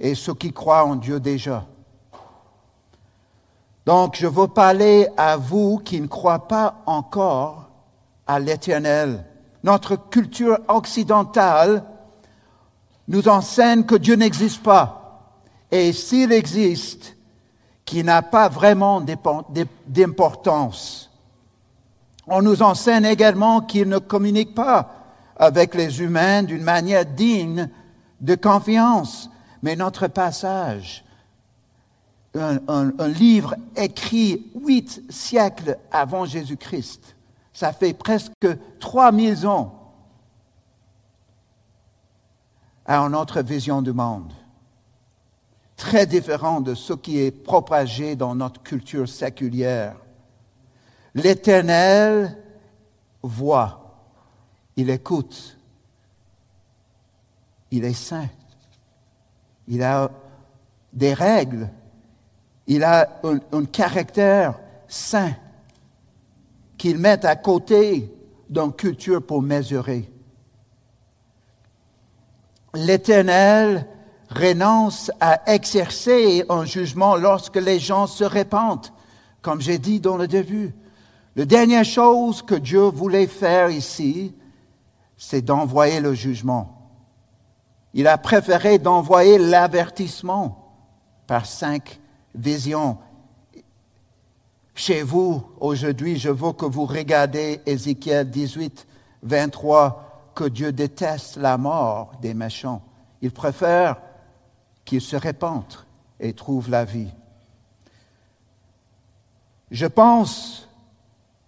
et 0.00 0.14
ceux 0.14 0.32
qui 0.32 0.52
croient 0.52 0.84
en 0.84 0.96
Dieu 0.96 1.20
déjà. 1.20 1.66
Donc, 3.84 4.16
je 4.16 4.26
veux 4.26 4.48
parler 4.48 5.08
à 5.16 5.36
vous 5.36 5.78
qui 5.78 6.00
ne 6.00 6.06
croient 6.06 6.46
pas 6.48 6.76
encore 6.86 7.68
à 8.26 8.38
l'Éternel. 8.38 9.24
Notre 9.64 9.96
culture 9.96 10.58
occidentale 10.68 11.84
nous 13.08 13.26
enseigne 13.28 13.84
que 13.84 13.94
Dieu 13.94 14.14
n'existe 14.14 14.62
pas. 14.62 15.32
Et 15.70 15.92
s'il 15.92 16.32
existe, 16.32 17.16
qu'il 17.84 18.04
n'a 18.04 18.22
pas 18.22 18.48
vraiment 18.48 19.02
d'importance. 19.86 21.10
On 22.26 22.42
nous 22.42 22.62
enseigne 22.62 23.06
également 23.06 23.62
qu'il 23.62 23.88
ne 23.88 23.98
communique 23.98 24.54
pas 24.54 24.94
avec 25.36 25.74
les 25.74 26.02
humains 26.02 26.42
d'une 26.42 26.62
manière 26.62 27.06
digne 27.06 27.70
de 28.20 28.34
confiance. 28.34 29.30
Mais 29.62 29.74
notre 29.74 30.06
passage 30.06 31.04
un, 32.34 33.08
livre 33.08 33.56
écrit 33.76 34.50
huit 34.54 35.02
siècles 35.08 35.78
avant 35.90 36.24
Jésus-Christ. 36.24 37.16
Ça 37.52 37.72
fait 37.72 37.94
presque 37.94 38.32
trois 38.80 39.12
mille 39.12 39.46
ans 39.46 39.77
à 42.88 42.98
une 42.98 43.14
autre 43.14 43.40
vision 43.40 43.80
du 43.80 43.92
monde, 43.92 44.32
très 45.76 46.06
différent 46.06 46.60
de 46.60 46.74
ce 46.74 46.92
qui 46.94 47.20
est 47.20 47.30
propagé 47.30 48.16
dans 48.16 48.34
notre 48.34 48.60
culture 48.62 49.08
séculière. 49.08 49.94
L'Éternel 51.14 52.36
voit, 53.22 53.94
il 54.74 54.90
écoute, 54.90 55.56
il 57.70 57.84
est 57.84 57.92
saint, 57.92 58.28
il 59.68 59.84
a 59.84 60.10
des 60.92 61.14
règles 61.14 61.70
il 62.68 62.84
a 62.84 63.20
un, 63.24 63.64
caractère 63.64 64.60
saint 64.86 65.34
qu'il 66.76 66.98
met 66.98 67.24
à 67.24 67.34
côté 67.34 68.14
d'une 68.48 68.72
culture 68.72 69.22
pour 69.22 69.42
mesurer. 69.42 70.08
L'Éternel 72.78 73.86
renonce 74.30 75.10
à 75.20 75.52
exercer 75.52 76.44
un 76.48 76.64
jugement 76.64 77.16
lorsque 77.16 77.56
les 77.56 77.80
gens 77.80 78.06
se 78.06 78.22
répandent, 78.22 78.86
comme 79.42 79.60
j'ai 79.60 79.78
dit 79.78 79.98
dans 79.98 80.16
le 80.16 80.28
début. 80.28 80.74
La 81.34 81.44
dernière 81.44 81.84
chose 81.84 82.42
que 82.42 82.54
Dieu 82.54 82.82
voulait 82.82 83.26
faire 83.26 83.70
ici, 83.70 84.32
c'est 85.16 85.42
d'envoyer 85.42 85.98
le 85.98 86.14
jugement. 86.14 86.92
Il 87.94 88.06
a 88.06 88.16
préféré 88.16 88.78
d'envoyer 88.78 89.38
l'avertissement 89.38 90.72
par 91.26 91.46
cinq 91.46 91.98
vision. 92.32 92.98
Chez 94.76 95.02
vous, 95.02 95.42
aujourd'hui, 95.58 96.16
je 96.16 96.28
veux 96.28 96.52
que 96.52 96.66
vous 96.66 96.84
regardez 96.84 97.60
Ézéchiel 97.66 98.30
18, 98.30 98.86
23, 99.24 100.07
que 100.38 100.44
Dieu 100.44 100.70
déteste 100.70 101.36
la 101.36 101.58
mort 101.58 102.12
des 102.22 102.32
méchants. 102.32 102.80
Il 103.22 103.32
préfère 103.32 103.96
qu'ils 104.84 105.00
se 105.00 105.16
répandent 105.16 105.84
et 106.20 106.32
trouvent 106.32 106.70
la 106.70 106.84
vie. 106.84 107.10
Je 109.72 109.86
pense 109.86 110.68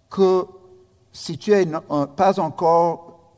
que 0.09 0.45
si 1.13 1.37
tu 1.37 1.51
n'es 1.51 1.65
pas 2.17 2.37
encore 2.41 3.31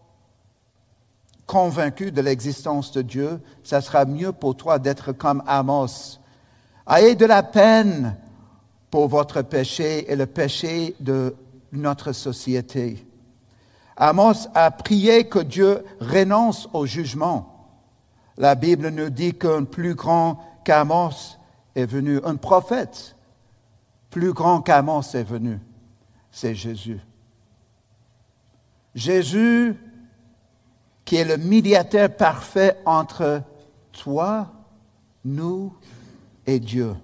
convaincu 1.46 2.12
de 2.12 2.22
l'existence 2.22 2.92
de 2.92 3.04
Dieu, 3.04 3.40
ça 3.64 3.80
sera 3.80 4.06
mieux 4.06 4.32
pour 4.32 4.58
toi 4.58 4.80
d'être 4.80 5.12
comme 5.12 5.44
Amos, 5.46 6.20
Ayez 6.90 7.14
de 7.14 7.28
la 7.28 7.44
peine 7.44 8.18
pour 8.90 9.08
votre 9.08 9.44
péché 9.44 10.12
et 10.12 10.16
le 10.16 10.26
péché 10.26 10.96
de 11.00 11.36
notre 11.72 12.12
société. 12.12 13.06
Amos 13.96 14.48
a 14.54 14.72
prié 14.72 15.28
que 15.28 15.40
Dieu 15.40 15.84
renonce 16.00 16.68
au 16.74 16.86
jugement. 16.86 17.68
La 18.38 18.56
Bible 18.56 18.90
nous 18.90 19.10
dit 19.10 19.34
qu'un 19.34 19.64
plus 19.64 19.96
grand 19.96 20.40
qu'Amos 20.64 21.38
est 21.76 21.86
venu, 21.86 22.20
un 22.24 22.36
prophète 22.36 23.16
plus 24.14 24.32
grand 24.32 24.62
qu'Amos 24.62 25.02
est 25.16 25.24
venu, 25.24 25.60
c'est 26.30 26.54
Jésus. 26.54 27.00
Jésus 28.94 29.76
qui 31.04 31.16
est 31.16 31.26
le 31.26 31.38
médiateur 31.38 32.16
parfait 32.16 32.78
entre 32.86 33.42
toi, 33.92 34.52
nous 35.26 35.74
et 36.46 36.60
Dieu. 36.60 36.96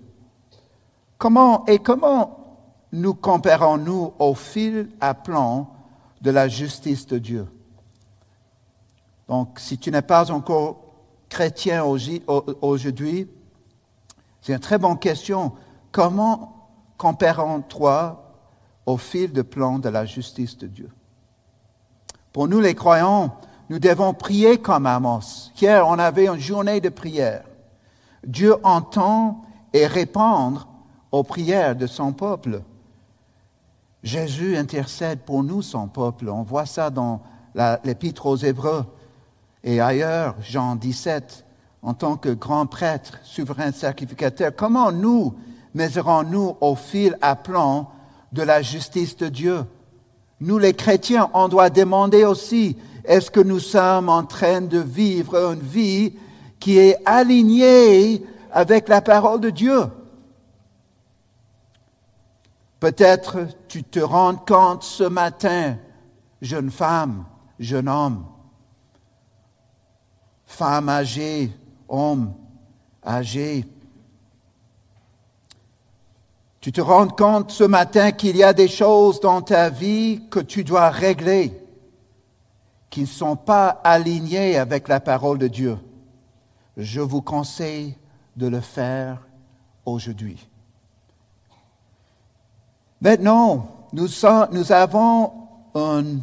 Comment 1.18 1.66
et 1.66 1.80
comment 1.80 2.60
nous 2.92 3.16
comparons-nous 3.16 4.14
au 4.20 4.36
fil 4.36 4.90
à 5.02 5.16
plan 5.16 5.68
de 6.22 6.32
la 6.32 6.48
justice 6.48 7.06
de 7.08 7.18
Dieu? 7.18 7.48
Donc, 9.28 9.60
si 9.60 9.78
tu 9.78 9.92
n'es 9.92 10.02
pas 10.02 10.32
encore 10.32 10.82
chrétien 11.30 11.84
aujourd'hui, 11.84 13.30
c'est 14.42 14.54
une 14.54 14.60
très 14.60 14.78
bonne 14.78 14.98
question. 14.98 15.54
Comment 15.92 16.68
comparons-toi 16.98 18.34
au 18.86 18.98
fil 18.98 19.32
de 19.32 19.42
plan 19.44 19.80
de 19.80 19.90
la 19.90 20.06
justice 20.06 20.58
de 20.58 20.68
Dieu? 20.68 20.90
Pour 22.34 22.48
nous 22.48 22.60
les 22.60 22.76
croyants, 22.76 23.36
nous 23.70 23.80
devons 23.80 24.14
prier 24.14 24.58
comme 24.58 24.86
Amos. 24.88 25.52
Hier, 25.60 25.88
on 25.88 26.00
avait 26.00 26.28
une 26.28 26.40
journée 26.40 26.82
de 26.82 26.90
prière. 26.90 27.44
Dieu 28.26 28.56
entend 28.64 29.44
et 29.74 29.86
répond 29.86 30.58
aux 31.12 31.24
prières 31.24 31.76
de 31.76 31.86
son 31.86 32.14
peuple. 32.14 32.64
Jésus 34.04 34.56
intercède 34.56 35.20
pour 35.20 35.44
nous, 35.44 35.62
son 35.62 35.88
peuple. 35.88 36.30
On 36.30 36.44
voit 36.44 36.66
ça 36.66 36.90
dans 36.90 37.22
l'Épître 37.84 38.26
aux 38.26 38.38
Hébreux 38.38 38.86
et 39.64 39.82
ailleurs, 39.82 40.36
Jean 40.42 40.76
17, 40.76 41.46
en 41.82 41.94
tant 41.94 42.16
que 42.16 42.30
grand 42.30 42.66
prêtre, 42.66 43.20
souverain 43.24 43.72
sacrificateur. 43.72 44.52
Comment 44.56 44.92
nous 44.92 45.34
mesurons-nous 45.74 46.56
au 46.62 46.76
fil 46.76 47.18
à 47.22 47.36
plan 47.36 47.92
de 48.32 48.42
la 48.42 48.62
justice 48.62 49.18
de 49.18 49.28
Dieu? 49.28 49.66
Nous, 50.40 50.58
les 50.58 50.74
chrétiens, 50.74 51.30
on 51.34 51.50
doit 51.50 51.70
demander 51.70 52.24
aussi, 52.24 52.78
est-ce 53.04 53.30
que 53.30 53.42
nous 53.42 53.60
sommes 53.60 54.08
en 54.08 54.24
train 54.24 54.62
de 54.62 54.80
vivre 54.80 55.36
une 55.36 55.60
vie 55.60 56.14
qui 56.60 56.78
est 56.78 56.98
alignée 57.06 58.24
avec 58.52 58.88
la 58.88 59.02
parole 59.02 59.42
de 59.42 59.50
Dieu? 59.50 59.82
Peut-être 62.80 63.40
tu 63.70 63.84
te 63.84 64.00
rends 64.00 64.36
compte 64.36 64.84
ce 64.84 65.04
matin, 65.04 65.78
jeune 66.42 66.72
femme, 66.72 67.26
jeune 67.60 67.88
homme, 67.88 68.26
femme 70.46 70.90
âgée, 70.90 71.52
homme 71.88 72.34
âgé. 73.06 73.66
Tu 76.60 76.74
te 76.74 76.82
rends 76.82 77.08
compte 77.08 77.52
ce 77.52 77.64
matin 77.64 78.12
qu'il 78.12 78.36
y 78.36 78.44
a 78.44 78.52
des 78.52 78.68
choses 78.68 79.22
dans 79.22 79.42
ta 79.42 79.70
vie 79.70 80.22
que 80.30 80.40
tu 80.40 80.66
dois 80.66 80.90
régler 80.90 81.56
qui 82.90 83.02
ne 83.02 83.06
sont 83.06 83.36
pas 83.36 83.70
alignés 83.84 84.58
avec 84.58 84.88
la 84.88 85.00
parole 85.00 85.38
de 85.38 85.48
Dieu, 85.48 85.78
je 86.76 87.02
vous 87.02 87.22
conseille 87.22 87.96
de 88.36 88.48
le 88.48 88.62
faire 88.62 89.28
aujourd'hui. 89.86 90.49
Maintenant, 93.02 93.88
nous, 93.94 94.72
avons 94.72 95.34
une, 95.74 96.22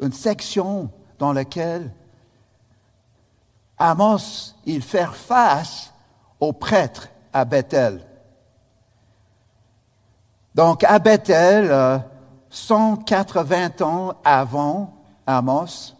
une 0.00 0.12
section 0.12 0.90
dans 1.18 1.32
laquelle 1.32 1.92
Amos, 3.78 4.54
il 4.64 4.82
fait 4.82 5.06
face 5.06 5.92
au 6.40 6.52
prêtre 6.52 7.08
à 7.32 7.44
Bethel. 7.44 8.00
Donc, 10.54 10.84
à 10.84 10.98
Bethel, 10.98 12.02
180 12.48 13.80
euh, 13.80 13.84
ans 13.84 14.14
avant 14.24 14.94
Amos, 15.26 15.94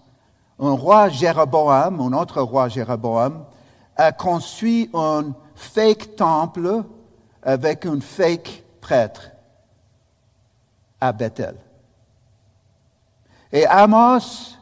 un 0.59 0.71
roi 0.71 1.11
Jéroboam, 1.11 2.01
un 2.01 2.13
autre 2.15 2.41
roi 2.41 2.69
Jéroboam, 2.69 3.45
a 3.97 4.13
construit 4.13 4.89
un 4.95 5.35
fake 5.55 6.17
temple 6.17 6.85
avec 7.43 7.85
un 7.85 8.01
fake 8.01 8.65
prêtre 8.87 9.33
à 11.01 11.13
Bethel. 11.13 11.57
Et 13.51 13.67
Amos 13.67 14.57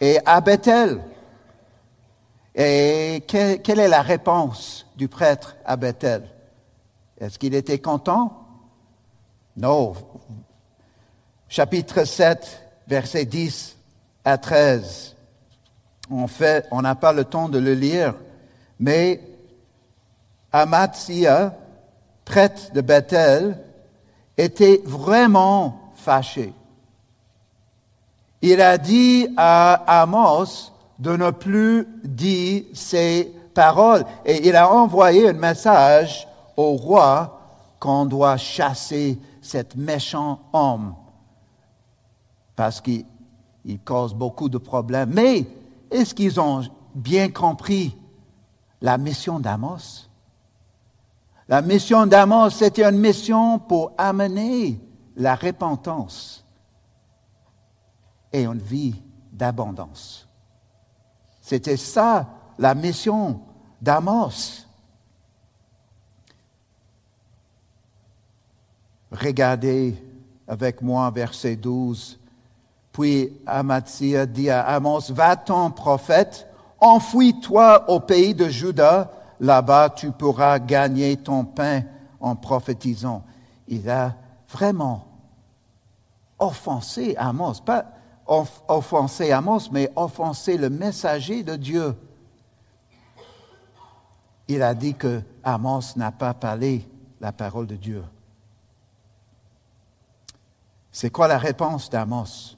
est 0.00 0.22
à 0.24 0.40
Bethel. 0.40 1.02
Et 2.54 3.22
quelle 3.28 3.78
est 3.78 3.88
la 3.88 4.00
réponse 4.00 4.86
du 4.96 5.06
prêtre 5.06 5.54
à 5.66 5.76
Bethel? 5.76 6.26
Est-ce 7.20 7.38
qu'il 7.38 7.54
était 7.54 7.78
content? 7.78 8.42
Non. 9.54 9.92
Chapitre 11.50 12.04
7, 12.04 12.70
verset 12.86 13.26
10 13.26 13.76
à 14.24 14.38
13. 14.38 15.14
En 16.10 16.26
fait, 16.26 16.66
on 16.70 16.80
n'a 16.80 16.94
pas 16.94 17.12
le 17.12 17.24
temps 17.24 17.50
de 17.50 17.58
le 17.58 17.74
lire, 17.74 18.14
mais 18.80 19.20
Amatzia, 20.52 21.54
prêtre 22.28 22.72
de 22.74 22.82
Bethel, 22.82 23.58
était 24.36 24.82
vraiment 24.84 25.92
fâché. 25.96 26.52
Il 28.42 28.60
a 28.60 28.78
dit 28.78 29.28
à 29.36 30.00
Amos 30.02 30.72
de 30.98 31.16
ne 31.16 31.30
plus 31.30 31.88
dire 32.04 32.64
ces 32.74 33.32
paroles 33.54 34.04
et 34.24 34.46
il 34.46 34.54
a 34.54 34.70
envoyé 34.70 35.28
un 35.28 35.32
message 35.32 36.28
au 36.56 36.76
roi 36.76 37.40
qu'on 37.80 38.04
doit 38.04 38.36
chasser 38.36 39.18
cet 39.40 39.74
méchant 39.74 40.40
homme 40.52 40.94
parce 42.54 42.80
qu'il 42.80 43.04
il 43.64 43.78
cause 43.80 44.14
beaucoup 44.14 44.48
de 44.48 44.58
problèmes. 44.58 45.10
Mais 45.12 45.46
est-ce 45.90 46.14
qu'ils 46.14 46.38
ont 46.40 46.62
bien 46.94 47.28
compris 47.30 47.96
la 48.80 48.98
mission 48.98 49.40
d'Amos? 49.40 50.07
La 51.48 51.62
mission 51.62 52.06
d'Amos, 52.06 52.50
c'était 52.50 52.84
une 52.84 52.98
mission 52.98 53.58
pour 53.58 53.92
amener 53.96 54.78
la 55.16 55.34
repentance 55.34 56.44
et 58.32 58.44
une 58.44 58.58
vie 58.58 58.94
d'abondance. 59.32 60.28
C'était 61.40 61.78
ça 61.78 62.28
la 62.58 62.74
mission 62.74 63.40
d'Amos. 63.80 64.66
Regardez 69.10 69.96
avec 70.46 70.82
moi 70.82 71.10
verset 71.10 71.56
12 71.56 72.18
puis 72.98 73.32
Amatzia 73.46 74.26
dit 74.26 74.50
à 74.50 74.62
Amos, 74.62 75.02
va-t'en 75.10 75.70
prophète, 75.70 76.48
enfouis-toi 76.80 77.88
au 77.88 78.00
pays 78.00 78.34
de 78.34 78.48
Juda, 78.48 79.12
là-bas 79.40 79.90
tu 79.90 80.10
pourras 80.12 80.58
gagner 80.58 81.16
ton 81.16 81.44
pain 81.44 81.82
en 82.20 82.36
prophétisant. 82.36 83.24
Il 83.66 83.88
a 83.88 84.14
vraiment 84.48 85.06
offensé 86.38 87.14
Amos, 87.16 87.60
pas 87.64 87.86
offensé 88.26 89.32
Amos, 89.32 89.70
mais 89.70 89.90
offensé 89.96 90.56
le 90.56 90.70
messager 90.70 91.42
de 91.42 91.56
Dieu. 91.56 91.94
Il 94.48 94.62
a 94.62 94.74
dit 94.74 94.94
que 94.94 95.22
Amos 95.44 95.96
n'a 95.96 96.12
pas 96.12 96.34
parlé 96.34 96.88
la 97.20 97.32
parole 97.32 97.66
de 97.66 97.76
Dieu. 97.76 98.04
C'est 100.90 101.10
quoi 101.10 101.28
la 101.28 101.38
réponse 101.38 101.90
d'Amos? 101.90 102.56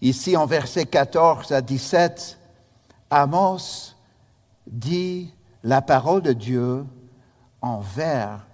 Ici, 0.00 0.36
en 0.36 0.46
versets 0.46 0.86
14 0.86 1.52
à 1.52 1.60
17, 1.60 2.38
Amos 3.10 3.94
dit 4.66 5.33
la 5.64 5.80
parole 5.82 6.22
de 6.22 6.32
Dieu 6.32 6.84
envers 7.60 8.46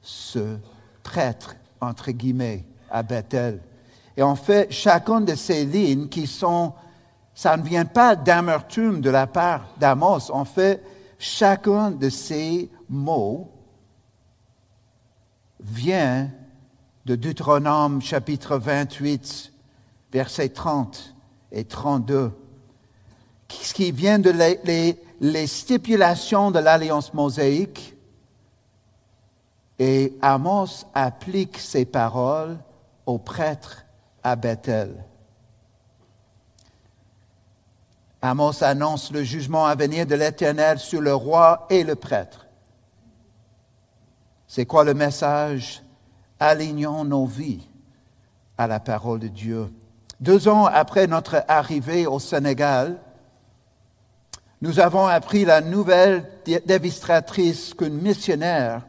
ce 0.00 0.58
prêtre, 1.02 1.54
entre 1.80 2.10
guillemets, 2.10 2.64
à 2.90 3.02
Bethel. 3.02 3.60
Et 4.16 4.22
en 4.22 4.34
fait, 4.34 4.72
chacune 4.72 5.26
de 5.26 5.34
ces 5.34 5.66
lignes 5.66 6.08
qui 6.08 6.26
sont, 6.26 6.72
ça 7.34 7.56
ne 7.56 7.62
vient 7.62 7.84
pas 7.84 8.16
d'amertume 8.16 9.02
de 9.02 9.10
la 9.10 9.26
part 9.26 9.68
d'Amos. 9.78 10.30
En 10.30 10.46
fait, 10.46 10.82
chacun 11.18 11.90
de 11.90 12.08
ces 12.08 12.70
mots 12.88 13.50
vient 15.60 16.30
de 17.04 17.14
Deutéronome 17.14 18.00
chapitre 18.00 18.56
28, 18.56 19.52
versets 20.12 20.48
30 20.48 21.14
et 21.52 21.64
32, 21.64 22.32
ce 23.50 23.74
qui 23.74 23.92
vient 23.92 24.18
de 24.18 24.30
les, 24.30 24.98
stipulations 25.46 26.50
de 26.50 26.58
l'alliance 26.58 27.14
mosaïque. 27.14 27.96
Et 29.78 30.16
Amos 30.22 30.86
applique 30.94 31.58
ces 31.58 31.84
paroles 31.84 32.56
aux 33.04 33.18
prêtres 33.18 33.84
à 34.22 34.34
Bethel. 34.36 35.04
Amos 38.22 38.64
annonce 38.64 39.12
le 39.12 39.22
jugement 39.22 39.66
à 39.66 39.74
venir 39.74 40.06
de 40.06 40.14
l'Éternel 40.14 40.78
sur 40.78 41.00
le 41.00 41.14
roi 41.14 41.66
et 41.70 41.84
le 41.84 41.94
prêtre. 41.94 42.46
C'est 44.48 44.66
quoi 44.66 44.84
le 44.84 44.94
message? 44.94 45.82
Alignons 46.40 47.04
nos 47.04 47.26
vies 47.26 47.68
à 48.58 48.66
la 48.66 48.80
parole 48.80 49.20
de 49.20 49.28
Dieu. 49.28 49.72
Deux 50.20 50.48
ans 50.48 50.64
après 50.64 51.06
notre 51.06 51.44
arrivée 51.46 52.06
au 52.06 52.18
Sénégal, 52.18 52.98
nous 54.62 54.80
avons 54.80 55.06
appris 55.06 55.44
la 55.44 55.60
nouvelle 55.60 56.24
dévastatrice 56.64 57.74
qu'une 57.74 58.00
missionnaire 58.00 58.82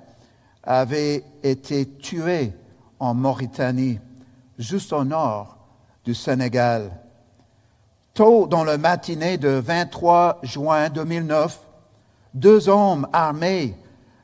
avait 0.64 1.24
été 1.44 1.86
tuée 1.86 2.54
en 3.00 3.14
Mauritanie, 3.14 4.00
juste 4.58 4.94
au 4.94 5.04
nord 5.04 5.58
du 6.06 6.14
Sénégal. 6.16 6.92
Tôt 8.14 8.48
dans 8.48 8.64
le 8.64 8.78
matinée 8.78 9.38
de 9.38 9.50
23 9.50 10.40
juin 10.44 10.90
2009, 10.90 11.60
deux 12.34 12.70
hommes 12.70 13.08
armés 13.12 13.76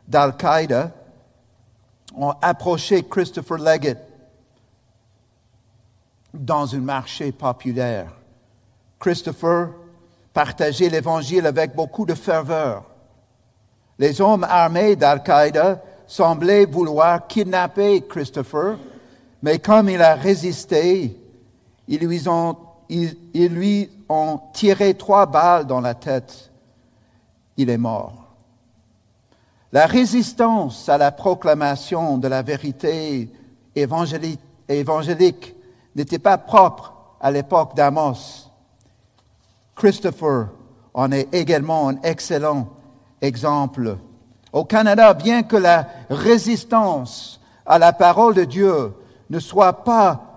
d'Al-Qaïda 0.08 0.92
ont 2.16 2.34
approché 2.42 3.04
Christopher 3.04 3.58
Leggett 3.58 4.00
dans 6.34 6.74
un 6.74 6.80
marché 6.80 7.32
populaire. 7.32 8.12
Christopher 9.00 9.70
partageait 10.34 10.90
l'évangile 10.90 11.46
avec 11.46 11.76
beaucoup 11.76 12.06
de 12.06 12.16
ferveur. 12.16 12.84
Les 14.00 14.20
hommes 14.20 14.44
armés 14.44 14.96
d'Al-Qaïda 14.96 15.82
semblaient 16.08 16.66
vouloir 16.66 17.28
kidnapper 17.28 18.02
Christopher, 18.02 18.78
mais 19.42 19.60
comme 19.60 19.90
il 19.90 20.02
a 20.02 20.16
résisté, 20.16 21.18
ils 21.88 22.00
lui 22.00 22.28
ont, 22.28 22.58
ils, 22.90 23.16
lui 23.34 23.90
ont 24.10 24.40
tiré 24.54 24.96
trois 24.96 25.26
balles 25.26 25.68
dans 25.68 25.82
la 25.82 25.94
tête. 25.94 26.52
Il 27.58 27.70
est 27.70 27.78
mort. 27.78 28.14
La 29.72 29.86
résistance 29.86 30.88
à 30.90 30.98
la 30.98 31.12
proclamation 31.12 32.18
de 32.18 32.28
la 32.28 32.42
vérité 32.42 33.30
évangélique 33.76 35.56
n'était 35.96 36.20
pas 36.20 36.38
propre 36.38 36.94
à 37.20 37.32
l'époque 37.32 37.76
d'Amos. 37.76 38.53
Christopher 39.76 40.50
en 40.94 41.12
est 41.12 41.34
également 41.34 41.90
un 41.90 42.02
excellent 42.02 42.70
exemple. 43.22 43.98
Au 44.52 44.66
Canada, 44.66 45.14
bien 45.14 45.44
que 45.44 45.56
la 45.56 45.88
résistance 46.10 47.40
à 47.66 47.80
la 47.80 47.94
parole 47.94 48.36
de 48.36 48.44
Dieu 48.44 48.94
ne 49.30 49.40
soit 49.40 49.84
pas 49.84 50.34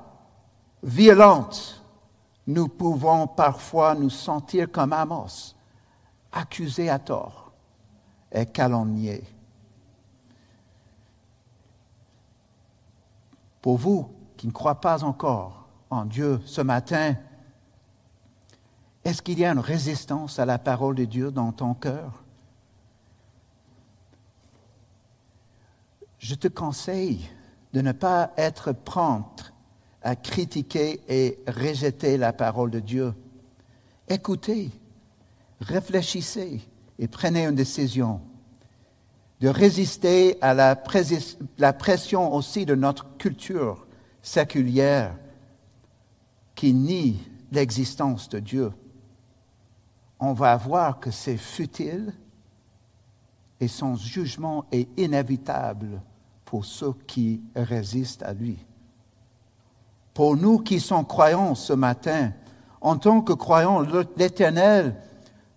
violente, 0.83 1.83
nous 2.47 2.69
pouvons 2.69 3.27
parfois 3.27 3.95
nous 3.95 4.11
sentir 4.11 4.71
comme 4.71 4.93
Amos, 4.93 5.55
accusés 6.33 6.89
à 6.89 6.99
tort 6.99 7.53
et 8.33 8.47
calomniés. 8.47 9.25
Pour 13.61 13.79
vous 13.79 14.09
qui 14.37 14.47
ne 14.47 14.53
croient 14.53 14.81
pas 14.81 15.03
encore 15.03 15.67
en 15.91 16.05
Dieu 16.05 16.41
ce 16.47 16.61
matin, 16.61 17.17
est-ce 19.07 19.23
qu'il 19.23 19.39
y 19.39 19.45
a 19.45 19.53
une 19.53 19.61
résistance 19.61 20.41
à 20.41 20.45
la 20.45 20.59
parole 20.59 20.97
de 20.97 21.05
Dieu 21.05 21.31
dans 21.31 21.53
ton 21.53 21.75
cœur? 21.75 22.25
Je 26.19 26.35
te 26.35 26.49
conseille 26.49 27.31
de 27.73 27.83
ne 27.83 27.93
pas 27.93 28.33
être 28.37 28.73
prompt 28.73 29.55
à 30.03 30.17
critiquer 30.17 31.03
et 31.09 31.39
rejeter 31.47 32.17
la 32.17 32.33
parole 32.33 32.73
de 32.73 32.81
Dieu. 32.81 33.15
Écoutez, 34.09 34.71
réfléchissez 35.61 36.63
et 36.99 37.07
prenez 37.07 37.47
une 37.47 37.55
décision 37.55 38.21
de 39.41 39.47
résister 39.47 40.37
à 40.41 40.53
la, 40.53 40.75
pression 40.75 42.35
aussi 42.35 42.67
de 42.67 42.75
notre 42.75 43.17
culture 43.19 43.87
séculière 44.21 45.17
qui 46.57 46.75
nie 46.75 47.21
l'existence 47.53 48.29
de 48.29 48.41
Dieu. 48.41 48.73
On 50.19 50.33
va 50.33 50.57
voir 50.57 50.99
que 50.99 51.11
c'est 51.11 51.37
futile 51.37 52.13
et 53.61 53.69
son 53.69 53.97
jugement 53.97 54.65
est 54.73 54.89
inévitable 54.99 56.01
pour 56.45 56.65
ceux 56.65 56.95
qui 57.07 57.43
résistent 57.55 58.23
à 58.23 58.33
lui. 58.33 58.59
Pour 60.15 60.37
nous 60.37 60.59
qui 60.59 60.81
sommes 60.81 61.07
croyants 61.07 61.55
ce 61.55 61.73
matin, 61.73 62.33
en 62.81 62.97
tant 62.97 63.21
que 63.21 63.33
croyants, 63.33 63.85
l'Éternel 64.17 64.97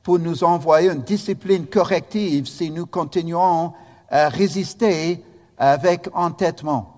pour 0.04 0.20
nous 0.20 0.44
envoyer 0.44 0.90
une 0.90 1.04
discipline 1.04 1.68
corrective 1.68 2.48
si 2.48 2.72
nous 2.72 2.86
continuons 2.86 3.74
à 4.10 4.30
résister 4.30 5.24
avec 5.58 6.10
entêtement. 6.14 6.96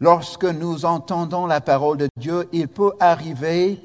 Lorsque 0.00 0.44
nous 0.44 0.84
entendons 0.84 1.46
la 1.46 1.60
parole 1.60 1.96
de 1.96 2.08
Dieu, 2.18 2.48
il 2.52 2.68
peut 2.68 2.92
arriver 3.00 3.82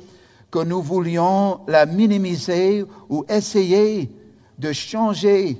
que 0.51 0.59
nous 0.59 0.81
voulions 0.81 1.61
la 1.67 1.85
minimiser 1.85 2.85
ou 3.09 3.25
essayer 3.29 4.13
de 4.57 4.73
changer, 4.73 5.57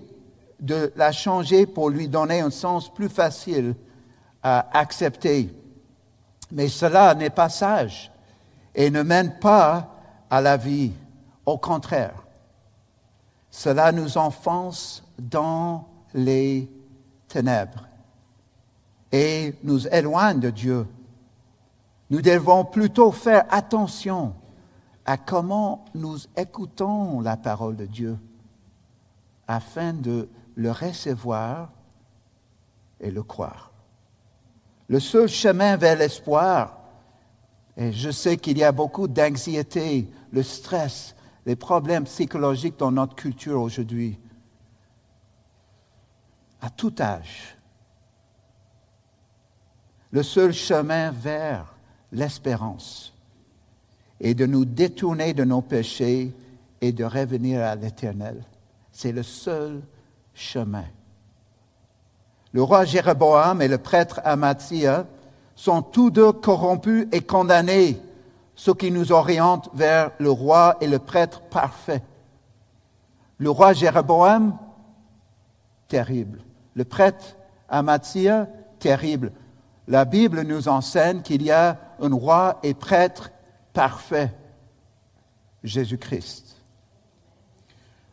de 0.60 0.91
la 0.97 1.13
changer 1.13 1.65
pour 1.65 1.89
lui 1.89 2.10
donner 2.10 2.41
un 2.41 2.51
sens 2.51 2.93
plus 2.93 3.10
facile 3.10 3.73
à 4.43 4.77
accepter. 4.77 5.49
Mais 6.51 6.67
cela 6.67 7.15
n'est 7.15 7.30
pas 7.30 7.49
sage 7.49 8.12
et 8.75 8.91
ne 8.91 9.01
mène 9.01 9.39
pas 9.39 9.95
à 10.30 10.41
la 10.41 10.58
vie. 10.58 10.91
Au 11.45 11.58
contraire, 11.58 12.25
cela 13.49 13.91
nous 13.91 14.17
enfonce 14.17 15.04
dans 15.17 15.88
les 16.13 16.69
ténèbres 17.30 17.88
et 19.12 19.56
nous 19.63 19.88
éloigne 19.88 20.39
de 20.39 20.49
Dieu. 20.49 20.88
Nous 22.10 22.21
devons 22.21 22.65
plutôt 22.65 23.12
faire 23.12 23.45
attention 23.49 24.34
à 25.05 25.17
comment 25.17 25.85
nous 25.95 26.17
écoutons 26.37 27.21
la 27.21 27.37
parole 27.37 27.75
de 27.75 27.85
Dieu 27.85 28.17
afin 29.47 29.93
de 29.93 30.29
le 30.55 30.71
recevoir 30.71 31.71
et 32.99 33.11
le 33.11 33.23
croire. 33.23 33.71
Le 34.87 34.99
seul 34.99 35.27
chemin 35.27 35.77
vers 35.77 35.97
l'espoir, 35.97 36.77
et 37.77 37.91
je 37.91 38.11
sais 38.11 38.37
qu'il 38.37 38.57
y 38.57 38.63
a 38.63 38.71
beaucoup 38.71 39.07
d'anxiété, 39.07 40.09
le 40.31 40.43
stress, 40.43 41.15
les 41.45 41.55
problèmes 41.55 42.03
psychologiques 42.03 42.77
dans 42.77 42.91
notre 42.91 43.15
culture 43.15 43.61
aujourd'hui, 43.61 44.19
à 46.61 46.69
tout 46.69 46.93
âge. 46.99 47.57
Le 50.11 50.23
seul 50.23 50.53
chemin 50.53 51.11
vers 51.11 51.73
l'espérance 52.11 53.13
est 54.21 54.36
de 54.36 54.45
nous 54.45 54.65
détourner 54.65 55.34
de 55.34 55.43
nos 55.43 55.62
péchés 55.62 56.31
et 56.79 56.91
de 56.91 57.03
revenir 57.03 57.62
à 57.62 57.75
l'Éternel. 57.75 58.43
C'est 58.91 59.12
le 59.12 59.23
seul 59.23 59.81
chemin. 60.34 60.86
Le 62.53 62.62
roi 62.62 62.86
Jéroboam 62.86 63.62
et 63.62 63.67
le 63.67 63.77
prêtre 63.77 64.21
Amathia 64.23 65.05
sont 65.55 65.81
tous 65.81 66.12
deux 66.12 66.31
corrompus 66.31 67.07
et 67.12 67.21
condamnés 67.21 67.99
ce 68.55 68.71
qui 68.71 68.91
nous 68.91 69.12
oriente 69.12 69.69
vers 69.73 70.12
le 70.19 70.29
roi 70.29 70.77
et 70.81 70.88
le 70.88 70.99
prêtre 70.99 71.41
parfait. 71.41 72.03
Le 73.39 73.49
roi 73.49 73.73
Jéroboam, 73.73 74.55
terrible. 75.88 76.43
Le 76.75 76.86
prêtre 76.86 77.38
Amathia, 77.69 78.47
terrible. 78.77 79.31
La 79.88 80.05
Bible 80.05 80.43
nous 80.43 80.67
enseigne 80.67 81.21
qu'il 81.21 81.41
y 81.41 81.51
a 81.51 81.79
un 81.99 82.13
roi 82.13 82.60
et 82.62 82.73
prêtre 82.73 83.31
parfait, 83.73 84.34
Jésus-Christ. 85.63 86.57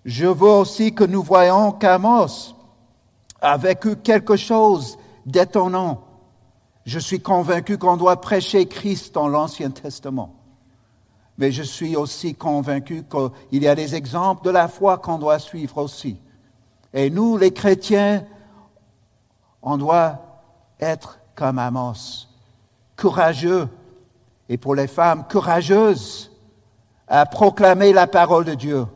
Je 0.04 0.26
veux 0.26 0.50
aussi 0.50 0.94
que 0.94 1.04
nous 1.04 1.22
voyons 1.22 1.72
qu'Amos 1.72 2.54
a 3.40 3.56
vécu 3.56 3.96
quelque 3.96 4.36
chose 4.36 4.98
d'étonnant. 5.26 6.04
Je 6.86 6.98
suis 6.98 7.20
convaincu 7.20 7.78
qu'on 7.78 7.96
doit 7.96 8.20
prêcher 8.20 8.66
Christ 8.66 9.14
dans 9.14 9.28
l'Ancien 9.28 9.70
Testament 9.70 10.38
mais 11.38 11.52
je 11.52 11.62
suis 11.62 11.96
aussi 11.96 12.34
convaincu 12.34 13.04
qu'il 13.04 13.62
y 13.62 13.68
a 13.68 13.76
des 13.76 13.94
exemples 13.94 14.44
de 14.44 14.50
la 14.50 14.66
foi 14.66 14.98
qu'on 14.98 15.18
doit 15.18 15.38
suivre 15.38 15.78
aussi. 15.78 16.18
Et 16.92 17.10
nous, 17.10 17.36
les 17.36 17.52
chrétiens, 17.52 18.26
on 19.62 19.78
doit 19.78 20.18
être 20.80 21.20
comme 21.36 21.60
Amos, 21.60 22.26
courageux, 22.96 23.68
et 24.48 24.56
pour 24.56 24.74
les 24.74 24.86
femmes, 24.86 25.24
courageuses 25.30 26.30
à 27.06 27.26
proclamer 27.26 27.92
la 27.92 28.06
parole 28.06 28.44
de 28.44 28.54
Dieu. 28.54 28.86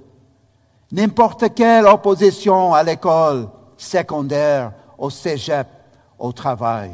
N'importe 0.90 1.54
quelle 1.54 1.86
opposition 1.86 2.74
à 2.74 2.82
l'école 2.82 3.48
secondaire, 3.76 4.72
au 4.98 5.10
cégep, 5.10 5.66
au 6.18 6.32
travail. 6.32 6.92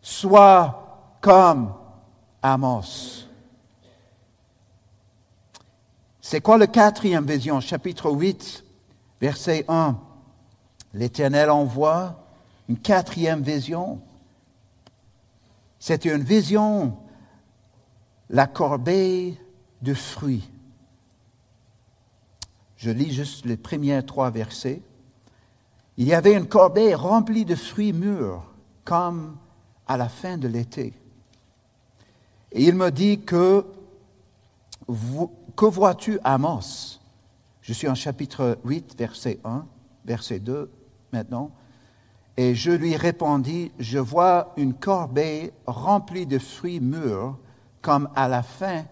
Sois 0.00 1.16
comme 1.20 1.72
Amos. 2.42 3.26
C'est 6.20 6.40
quoi 6.40 6.58
le 6.58 6.66
quatrième 6.66 7.24
vision? 7.24 7.60
Chapitre 7.60 8.10
8, 8.10 8.64
verset 9.20 9.64
1. 9.68 9.96
L'Éternel 10.94 11.50
envoie 11.50 12.16
une 12.68 12.78
quatrième 12.78 13.42
vision. 13.42 14.00
C'est 15.78 16.04
une 16.04 16.22
vision, 16.22 16.96
la 18.32 18.46
corbeille 18.46 19.38
de 19.82 19.94
fruits. 19.94 20.48
Je 22.76 22.90
lis 22.90 23.12
juste 23.12 23.44
les 23.44 23.58
premiers 23.58 24.02
trois 24.04 24.30
versets. 24.30 24.80
Il 25.98 26.08
y 26.08 26.14
avait 26.14 26.34
une 26.34 26.48
corbeille 26.48 26.94
remplie 26.94 27.44
de 27.44 27.54
fruits 27.54 27.92
mûrs, 27.92 28.42
comme 28.84 29.36
à 29.86 29.96
la 29.96 30.08
fin 30.08 30.38
de 30.38 30.48
l'été. 30.48 30.94
Et 32.50 32.64
il 32.64 32.74
me 32.74 32.90
dit 32.90 33.20
que, 33.20 33.64
que 34.88 35.66
vois-tu, 35.66 36.18
Amos? 36.24 36.98
Je 37.60 37.72
suis 37.72 37.88
en 37.88 37.94
chapitre 37.94 38.58
8, 38.64 38.96
verset 38.98 39.38
1, 39.44 39.66
verset 40.04 40.40
2 40.40 40.70
maintenant. 41.12 41.50
Et 42.38 42.54
je 42.54 42.70
lui 42.70 42.96
répondis, 42.96 43.70
je 43.78 43.98
vois 43.98 44.54
une 44.56 44.72
corbeille 44.72 45.52
remplie 45.66 46.26
de 46.26 46.38
fruits 46.38 46.80
mûrs, 46.80 47.36
comme 47.82 48.08
à 48.14 48.28
la 48.28 48.42
fin 48.42 48.84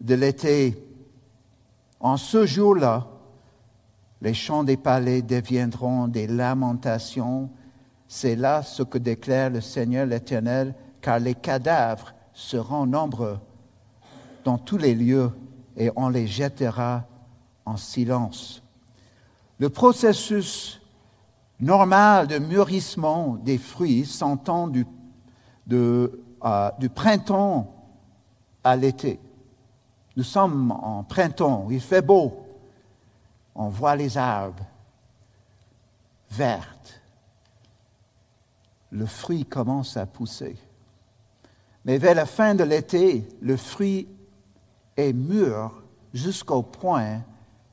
de 0.00 0.14
l'été. 0.14 0.76
En 1.98 2.16
ce 2.16 2.46
jour-là, 2.46 3.08
les 4.20 4.34
champs 4.34 4.64
des 4.64 4.76
palais 4.76 5.22
deviendront 5.22 6.06
des 6.06 6.26
lamentations. 6.26 7.50
C'est 8.06 8.36
là 8.36 8.62
ce 8.62 8.82
que 8.82 8.98
déclare 8.98 9.50
le 9.50 9.60
Seigneur 9.60 10.06
l'Éternel, 10.06 10.74
car 11.00 11.18
les 11.18 11.34
cadavres 11.34 12.14
seront 12.32 12.86
nombreux 12.86 13.38
dans 14.44 14.58
tous 14.58 14.78
les 14.78 14.94
lieux 14.94 15.30
et 15.76 15.90
on 15.96 16.08
les 16.08 16.26
jettera 16.26 17.04
en 17.64 17.76
silence. 17.76 18.62
Le 19.58 19.68
processus 19.68 20.80
normal 21.60 22.28
de 22.28 22.38
mûrissement 22.38 23.36
des 23.42 23.58
fruits 23.58 24.06
s'entend 24.06 24.68
du, 24.68 24.86
euh, 25.72 26.08
du 26.78 26.88
printemps 26.88 27.77
à 28.64 28.76
l'été. 28.76 29.20
Nous 30.16 30.24
sommes 30.24 30.72
en 30.72 31.04
printemps, 31.04 31.68
il 31.70 31.80
fait 31.80 32.02
beau, 32.02 32.44
on 33.54 33.68
voit 33.68 33.96
les 33.96 34.16
arbres 34.18 34.64
vertes, 36.30 37.00
le 38.90 39.06
fruit 39.06 39.44
commence 39.44 39.96
à 39.96 40.06
pousser. 40.06 40.56
Mais 41.84 41.98
vers 41.98 42.14
la 42.14 42.26
fin 42.26 42.54
de 42.54 42.64
l'été, 42.64 43.26
le 43.40 43.56
fruit 43.56 44.08
est 44.96 45.12
mûr 45.12 45.82
jusqu'au 46.12 46.62
point 46.62 47.22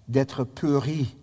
d'être 0.08 0.44
pourri. 0.44 1.16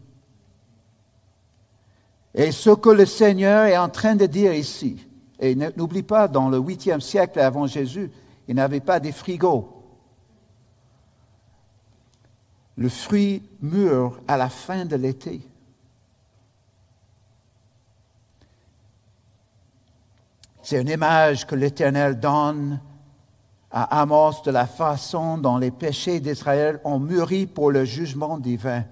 Et 2.34 2.50
ce 2.50 2.70
que 2.70 2.90
le 2.90 3.06
Seigneur 3.06 3.66
est 3.66 3.76
en 3.76 3.88
train 3.88 4.16
de 4.16 4.26
dire 4.26 4.54
ici, 4.54 5.06
et 5.38 5.54
n'oublie 5.54 6.02
pas, 6.02 6.28
dans 6.28 6.48
le 6.48 6.58
huitième 6.58 7.00
siècle 7.00 7.40
avant 7.40 7.66
Jésus, 7.66 8.10
il 8.48 8.56
n'avait 8.56 8.80
pas 8.80 9.00
de 9.00 9.10
frigo. 9.10 9.82
Le 12.76 12.88
fruit 12.88 13.42
mûr 13.60 14.20
à 14.26 14.36
la 14.36 14.48
fin 14.48 14.84
de 14.84 14.96
l'été. 14.96 15.40
C'est 20.62 20.80
une 20.80 20.88
image 20.88 21.46
que 21.46 21.54
l'Éternel 21.54 22.18
donne 22.18 22.80
à 23.70 24.00
Amos 24.00 24.42
de 24.44 24.50
la 24.50 24.66
façon 24.66 25.38
dont 25.38 25.56
les 25.56 25.70
péchés 25.70 26.20
d'Israël 26.20 26.80
ont 26.84 26.98
mûri 26.98 27.46
pour 27.46 27.70
le 27.70 27.84
jugement 27.84 28.38
divin. 28.38 28.84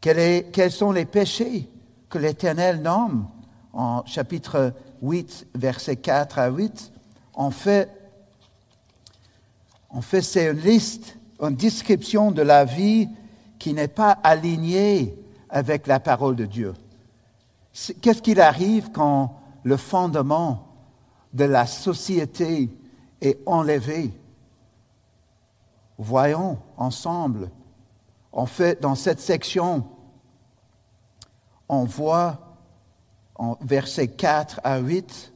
quels 0.00 0.72
sont 0.72 0.92
les 0.92 1.06
péchés 1.06 1.68
que 2.08 2.18
l'Éternel 2.18 2.82
nomme 2.82 3.28
en 3.72 4.04
chapitre 4.06 4.74
8, 5.02 5.48
versets 5.54 5.96
4 5.96 6.38
à 6.38 6.48
8 6.48 6.92
En 7.34 7.50
fait, 7.50 7.90
en 9.88 10.00
fait 10.00 10.22
c'est 10.22 10.50
une 10.50 10.60
liste, 10.60 11.16
une 11.40 11.56
description 11.56 12.30
de 12.30 12.42
la 12.42 12.64
vie 12.64 13.08
qui 13.58 13.72
n'est 13.72 13.88
pas 13.88 14.12
alignée 14.22 15.14
avec 15.48 15.86
la 15.86 16.00
parole 16.00 16.36
de 16.36 16.46
Dieu. 16.46 16.74
Qu'est-ce 18.00 18.22
qu'il 18.22 18.40
arrive 18.40 18.90
quand 18.90 19.40
le 19.62 19.76
fondement 19.76 20.66
de 21.32 21.44
la 21.44 21.66
société 21.66 22.70
est 23.20 23.38
enlevé? 23.46 24.12
Voyons 25.98 26.58
ensemble. 26.76 27.50
En 28.32 28.46
fait, 28.46 28.80
dans 28.80 28.94
cette 28.94 29.20
section, 29.20 29.84
on 31.68 31.84
voit 31.84 32.49
en 33.40 33.56
versets 33.62 34.08
4 34.08 34.60
à 34.64 34.78
8, 34.80 35.32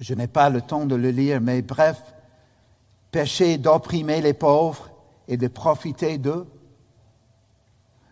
je 0.00 0.12
n'ai 0.14 0.26
pas 0.26 0.50
le 0.50 0.60
temps 0.60 0.84
de 0.84 0.96
le 0.96 1.10
lire, 1.10 1.40
mais 1.40 1.62
bref, 1.62 2.02
péché 3.12 3.58
d'opprimer 3.58 4.20
les 4.20 4.34
pauvres 4.34 4.90
et 5.28 5.36
de 5.36 5.46
profiter 5.46 6.18
d'eux, 6.18 6.48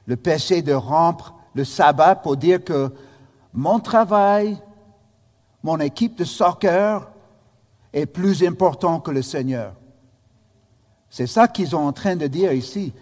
le 0.07 0.15
péché 0.15 0.63
de 0.63 0.73
rompre 0.73 1.35
le 1.55 1.65
sabbat 1.65 2.15
pour 2.15 2.37
dire 2.37 2.63
que 2.63 2.93
mon 3.53 3.81
travail, 3.81 4.59
mon 5.65 5.81
équipe 5.81 6.17
de 6.17 6.25
soccer 6.25 7.11
est 7.93 8.07
plus 8.07 8.45
important 8.45 9.01
que 9.01 9.11
le 9.11 9.23
Seigneur. 9.23 9.75
C'est 11.11 11.27
ça 11.27 11.49
qu'ils 11.49 11.69
sont 11.69 11.79
en 11.79 11.93
train 11.93 12.15
de 12.15 12.29
dire 12.29 12.53
ici. 12.53 12.93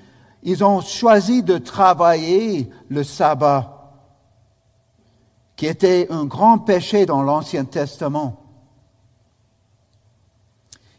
Ils 0.43 0.65
ont 0.65 0.81
choisi 0.81 1.43
de 1.43 1.59
travailler 1.59 2.71
le 2.89 3.05
sabbat, 3.05 3.82
qui 5.63 5.69
était 5.69 6.09
un 6.11 6.25
grand 6.25 6.59
péché 6.59 7.07
dans 7.07 7.23
l'Ancien 7.23 7.65
Testament. 7.65 8.35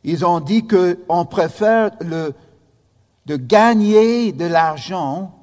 Ils 0.06 0.26
ont 0.26 0.40
dit 0.40 0.66
qu'on 0.66 1.26
préfère 1.26 1.92
le, 2.00 2.34
de 3.26 3.36
gagner 3.36 4.32
de 4.32 4.46
l'argent 4.46 5.38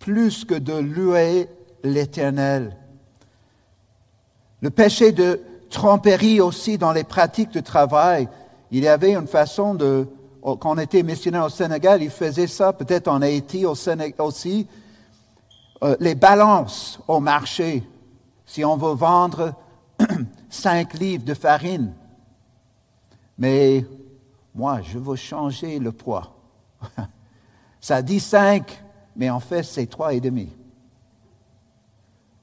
plus 0.00 0.44
que 0.44 0.52
de 0.52 0.74
louer 0.74 1.48
l'Éternel. 1.82 2.76
Le 4.60 4.68
péché 4.68 5.10
de 5.12 5.40
tromperie 5.70 6.42
aussi 6.42 6.76
dans 6.76 6.92
les 6.92 7.04
pratiques 7.04 7.52
de 7.52 7.60
travail. 7.60 8.28
Il 8.70 8.84
y 8.84 8.88
avait 8.88 9.14
une 9.14 9.26
façon 9.26 9.74
de, 9.74 10.06
quand 10.42 10.58
on 10.62 10.76
était 10.76 11.02
missionnaire 11.02 11.46
au 11.46 11.48
Sénégal, 11.48 12.02
ils 12.02 12.10
faisaient 12.10 12.48
ça, 12.48 12.74
peut-être 12.74 13.08
en 13.08 13.22
Haïti 13.22 13.64
au 13.64 13.74
Sénégal 13.74 14.26
aussi, 14.26 14.68
euh, 15.82 15.96
les 16.00 16.14
balances 16.14 16.98
au 17.08 17.18
marché. 17.18 17.82
Si 18.46 18.64
on 18.64 18.76
veut 18.76 18.94
vendre 18.94 19.54
cinq 20.48 20.94
livres 20.94 21.24
de 21.24 21.34
farine, 21.34 21.94
mais 23.38 23.84
moi, 24.54 24.80
je 24.82 24.98
veux 24.98 25.16
changer 25.16 25.78
le 25.78 25.92
poids. 25.92 26.36
Ça 27.80 28.00
dit 28.02 28.20
cinq, 28.20 28.82
mais 29.16 29.28
en 29.30 29.40
fait, 29.40 29.62
c'est 29.62 29.86
trois 29.86 30.14
et 30.14 30.20
demi. 30.20 30.48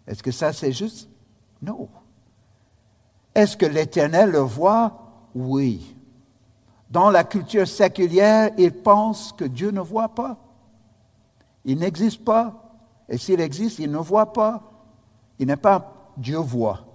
Est-ce 0.05 0.21
que 0.21 0.31
ça, 0.31 0.53
c'est 0.53 0.71
juste? 0.71 1.09
Non. 1.61 1.89
Est-ce 3.33 3.57
que 3.57 3.65
l'Éternel 3.65 4.31
le 4.31 4.39
voit? 4.39 5.27
Oui. 5.33 5.95
Dans 6.89 7.09
la 7.09 7.23
culture 7.23 7.67
séculière, 7.67 8.51
il 8.57 8.71
pense 8.71 9.31
que 9.31 9.45
Dieu 9.45 9.71
ne 9.71 9.79
voit 9.79 10.09
pas. 10.09 10.37
Il 11.63 11.79
n'existe 11.79 12.23
pas. 12.23 12.75
Et 13.07 13.17
s'il 13.17 13.39
existe, 13.39 13.79
il 13.79 13.89
ne 13.89 13.97
voit 13.97 14.33
pas. 14.33 14.80
Il 15.41 15.47
n'est 15.47 15.57
pas 15.57 16.13
Dieu 16.15 16.37
voit. 16.37 16.85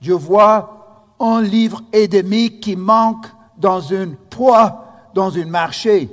Dieu 0.00 0.14
voit 0.14 1.14
un 1.20 1.42
livre 1.42 1.82
et 1.92 2.08
demi 2.08 2.58
qui 2.58 2.74
manque 2.74 3.26
dans 3.58 3.92
un 3.92 4.08
poids, 4.30 4.86
dans 5.14 5.36
un 5.36 5.44
marché. 5.44 6.08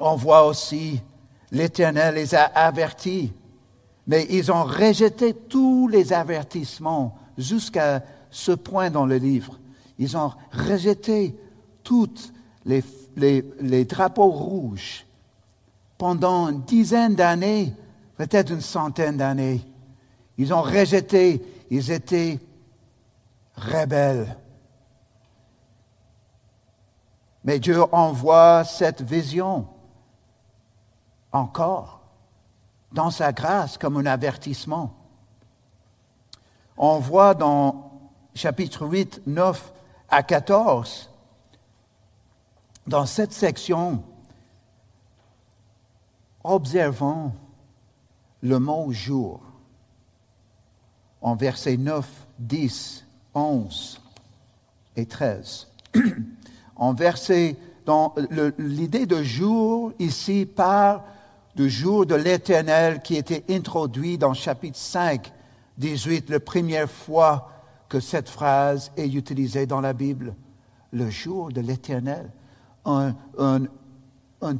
On 0.00 0.14
voit 0.14 0.46
aussi 0.46 1.02
l'Éternel 1.50 2.14
les 2.14 2.34
a 2.34 2.44
avertis, 2.44 3.32
mais 4.06 4.26
ils 4.30 4.52
ont 4.52 4.64
rejeté 4.64 5.34
tous 5.34 5.88
les 5.88 6.12
avertissements 6.12 7.18
jusqu'à 7.36 8.02
ce 8.30 8.52
point 8.52 8.90
dans 8.90 9.06
le 9.06 9.16
livre. 9.16 9.58
Ils 9.98 10.16
ont 10.16 10.32
rejeté 10.52 11.34
tous 11.82 12.32
les, 12.64 13.84
drapeaux 13.84 14.30
rouges 14.30 15.04
pendant 15.98 16.48
une 16.48 16.62
dizaine 16.62 17.16
d'années, 17.16 17.72
peut-être 18.16 18.50
une 18.50 18.60
centaine 18.60 19.16
d'années. 19.16 19.62
Ils 20.38 20.52
ont 20.52 20.62
rejeté, 20.62 21.42
ils 21.70 21.90
étaient 21.90 22.38
rebelles. 23.54 24.36
Mais 27.44 27.58
Dieu 27.58 27.82
envoie 27.94 28.64
cette 28.64 29.02
vision 29.02 29.68
encore 31.32 32.00
dans 32.92 33.10
sa 33.10 33.32
grâce 33.32 33.78
comme 33.78 33.98
un 33.98 34.06
avertissement. 34.06 34.94
On 36.76 36.98
voit 36.98 37.34
dans 37.34 37.92
chapitre 38.34 38.86
8, 38.86 39.22
9 39.26 39.72
à 40.08 40.22
14, 40.22 41.10
dans 42.86 43.06
cette 43.06 43.32
section, 43.32 44.02
observons 46.44 47.32
le 48.46 48.58
mot 48.58 48.92
jour 48.92 49.40
en 51.20 51.34
versets 51.34 51.76
9, 51.76 52.08
10, 52.38 53.04
11 53.34 54.00
et 54.96 55.06
13. 55.06 55.68
en 56.76 56.94
verset, 56.94 57.56
dans 57.84 58.14
l'idée 58.58 59.06
de 59.06 59.22
jour 59.22 59.92
ici 59.98 60.46
part 60.46 61.04
du 61.56 61.68
jour 61.68 62.06
de 62.06 62.14
l'éternel 62.14 63.00
qui 63.02 63.16
était 63.16 63.44
introduit 63.50 64.18
dans 64.18 64.34
chapitre 64.34 64.78
5, 64.78 65.32
18, 65.78 66.30
la 66.30 66.40
première 66.40 66.90
fois 66.90 67.50
que 67.88 67.98
cette 67.98 68.28
phrase 68.28 68.92
est 68.96 69.08
utilisée 69.08 69.66
dans 69.66 69.80
la 69.80 69.92
Bible. 69.92 70.34
Le 70.92 71.10
jour 71.10 71.50
de 71.50 71.60
l'éternel. 71.60 72.30
Un, 72.84 73.14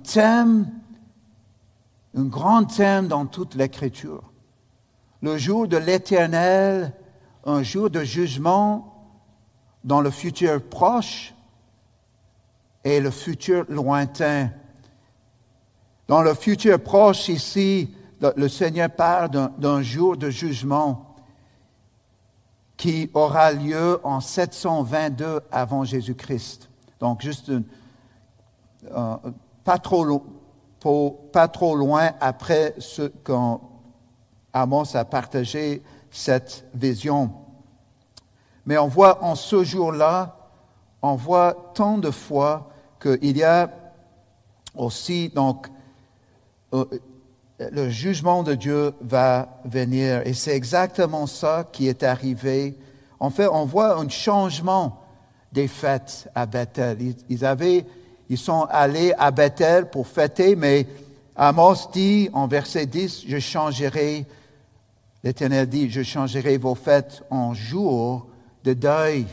thème, 0.03 0.71
un 2.17 2.25
grand 2.25 2.65
thème 2.65 3.09
dans 3.09 3.27
toute 3.27 3.55
l'écriture. 3.55 4.33
Le 5.23 5.37
jour 5.37 5.69
de 5.69 5.77
l'éternel, 5.77 6.93
un 7.45 7.63
jour 7.63 7.91
de 7.91 8.03
jugement 8.03 9.07
dans 9.85 10.01
le 10.01 10.11
futur 10.11 10.63
proche 10.63 11.35
et 12.85 13.01
le 13.01 13.11
futur 13.11 13.67
lointain. 13.69 14.51
Dans 16.09 16.23
le 16.23 16.35
futur 16.35 16.83
proche 16.83 17.29
ici, 17.29 17.95
le 18.21 18.49
Seigneur 18.49 18.91
parle 18.91 19.31
d'un 19.59 19.83
jour 19.83 20.17
de 20.17 20.31
jugement 20.31 21.17
qui 22.77 23.11
aura 23.15 23.53
lieu 23.53 24.01
en 24.05 24.21
722 24.21 25.41
avant 25.51 25.85
Jésus-Christ. 25.85 26.69
Donc, 27.01 27.23
juste 27.23 27.51
euh, 27.51 29.17
pas, 29.65 29.79
trop, 29.79 30.25
pas 31.33 31.49
trop 31.49 31.77
loin 31.77 32.13
après 32.21 32.75
ce 32.79 33.03
qu'Amos 33.25 34.97
a 34.97 35.05
partagé 35.05 35.83
cette 36.11 36.67
vision. 36.75 37.31
Mais 38.65 38.79
on 38.79 38.89
voit 38.89 39.23
en 39.23 39.35
ce 39.35 39.65
jour-là, 39.65 40.37
on 41.03 41.15
voit 41.15 41.73
tant 41.75 41.99
de 41.99 42.11
fois 42.11 42.71
qu'il 43.01 43.37
y 43.37 43.43
a 43.43 43.71
aussi, 44.75 45.29
donc, 45.29 45.69
euh, 46.75 46.85
le 47.59 47.89
jugement 47.89 48.43
de 48.43 48.55
Dieu 48.55 48.93
va 49.01 49.61
venir. 49.65 50.27
Et 50.27 50.35
c'est 50.35 50.55
exactement 50.55 51.27
ça 51.27 51.65
qui 51.73 51.89
est 51.89 52.03
arrivé. 52.03 52.79
En 53.19 53.31
fait, 53.31 53.49
on 53.49 53.65
voit 53.65 53.97
un 53.97 54.09
changement 54.09 55.03
des 55.53 55.69
fêtes 55.69 56.29
à 56.35 56.45
Bethel. 56.45 57.15
Ils, 57.29 57.45
avaient, 57.45 57.87
ils 58.29 58.39
sont 58.39 58.67
allés 58.71 59.13
à 59.19 59.31
Bethel 59.31 59.91
pour 59.91 60.07
fêter, 60.07 60.57
mais 60.57 60.87
Amos 61.37 61.89
dit 61.93 62.29
en 62.33 62.49
verset 62.49 62.87
10, 62.87 63.25
je 63.27 63.39
changerai, 63.39 64.27
l'Éternel 65.23 65.69
dit, 65.69 65.91
je 65.91 66.03
changerai 66.03 66.59
vos 66.59 66.75
fêtes 66.75 67.23
en 67.31 67.55
jours 67.55 68.27
de 68.65 68.73
deuil 68.73 69.27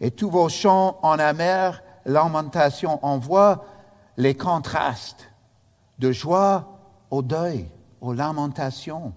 et 0.00 0.10
tous 0.10 0.30
vos 0.30 0.48
chants 0.48 0.98
en 1.02 1.18
amère 1.18 1.82
lamentation. 2.04 3.00
On 3.02 3.18
voit 3.18 3.64
les 4.16 4.34
contrastes 4.34 5.28
de 5.98 6.12
joie 6.12 6.78
au 7.10 7.22
deuil, 7.22 7.66
aux 8.00 8.12
lamentations. 8.12 9.12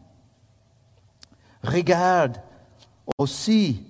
Regarde 1.63 2.37
aussi 3.17 3.85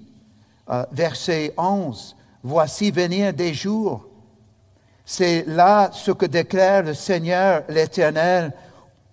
euh, 0.70 0.86
verset 0.92 1.54
11, 1.58 2.16
Voici 2.44 2.90
venir 2.90 3.34
des 3.34 3.54
jours. 3.54 4.08
C'est 5.14 5.44
là 5.46 5.90
ce 5.92 6.12
que 6.12 6.26
déclare 6.26 6.84
le 6.84 6.94
Seigneur 6.94 7.64
l'Éternel, 7.68 8.54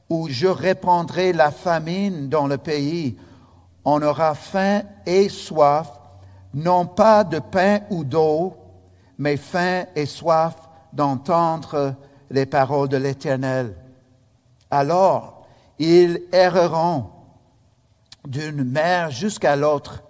où 0.08 0.28
je 0.28 0.46
répandrai 0.46 1.32
la 1.32 1.50
famine 1.50 2.28
dans 2.28 2.46
le 2.46 2.56
pays. 2.56 3.18
On 3.84 4.00
aura 4.02 4.36
faim 4.36 4.82
et 5.04 5.28
soif, 5.28 5.90
non 6.54 6.86
pas 6.86 7.24
de 7.24 7.40
pain 7.40 7.80
ou 7.90 8.04
d'eau, 8.04 8.56
mais 9.18 9.36
faim 9.36 9.86
et 9.96 10.06
soif 10.06 10.54
d'entendre 10.92 11.96
les 12.30 12.46
paroles 12.46 12.88
de 12.88 12.96
l'Éternel. 12.96 13.74
Alors 14.70 15.48
ils 15.80 16.22
erreront 16.30 17.06
d'une 18.24 18.62
mer 18.62 19.10
jusqu'à 19.10 19.56
l'autre, 19.56 20.04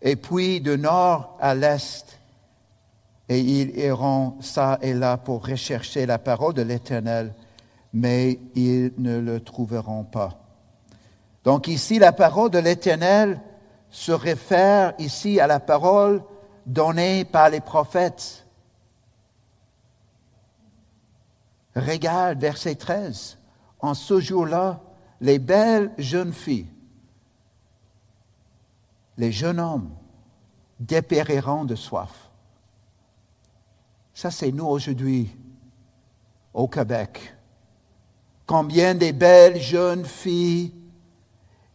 et 0.00 0.16
puis 0.16 0.62
de 0.62 0.76
nord 0.76 1.36
à 1.42 1.54
l'est, 1.54 2.19
et 3.30 3.38
ils 3.38 3.78
iront 3.78 4.34
ça 4.40 4.76
et 4.82 4.92
là 4.92 5.16
pour 5.16 5.46
rechercher 5.46 6.04
la 6.04 6.18
parole 6.18 6.52
de 6.52 6.62
l'Éternel, 6.62 7.32
mais 7.92 8.40
ils 8.56 8.92
ne 8.98 9.20
le 9.20 9.38
trouveront 9.38 10.02
pas. 10.02 10.40
Donc 11.44 11.68
ici, 11.68 12.00
la 12.00 12.10
parole 12.10 12.50
de 12.50 12.58
l'Éternel 12.58 13.40
se 13.88 14.10
réfère 14.10 14.94
ici 14.98 15.38
à 15.38 15.46
la 15.46 15.60
parole 15.60 16.24
donnée 16.66 17.24
par 17.24 17.50
les 17.50 17.60
prophètes. 17.60 18.48
Regarde 21.76 22.40
verset 22.40 22.74
13 22.74 23.38
en 23.78 23.94
ce 23.94 24.18
jour-là, 24.18 24.80
les 25.20 25.38
belles 25.38 25.92
jeunes 25.98 26.32
filles, 26.32 26.66
les 29.16 29.30
jeunes 29.30 29.60
hommes 29.60 29.90
dépériront 30.80 31.64
de 31.64 31.76
soif. 31.76 32.29
Ça, 34.20 34.30
c'est 34.30 34.52
nous 34.52 34.66
aujourd'hui 34.66 35.34
au 36.52 36.68
Québec. 36.68 37.34
Combien 38.46 38.94
de 38.94 39.12
belles 39.12 39.58
jeunes 39.58 40.04
filles 40.04 40.74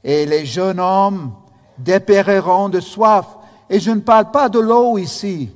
et 0.03 0.27
les 0.27 0.45
jeunes 0.45 0.79
hommes 0.79 1.33
dépériront 1.79 2.69
de 2.69 2.81
soif. 2.81 3.25
Et 3.67 3.79
je 3.79 3.89
ne 3.89 4.01
parle 4.01 4.29
pas 4.29 4.47
de 4.47 4.59
l'eau 4.59 4.99
ici, 4.99 5.49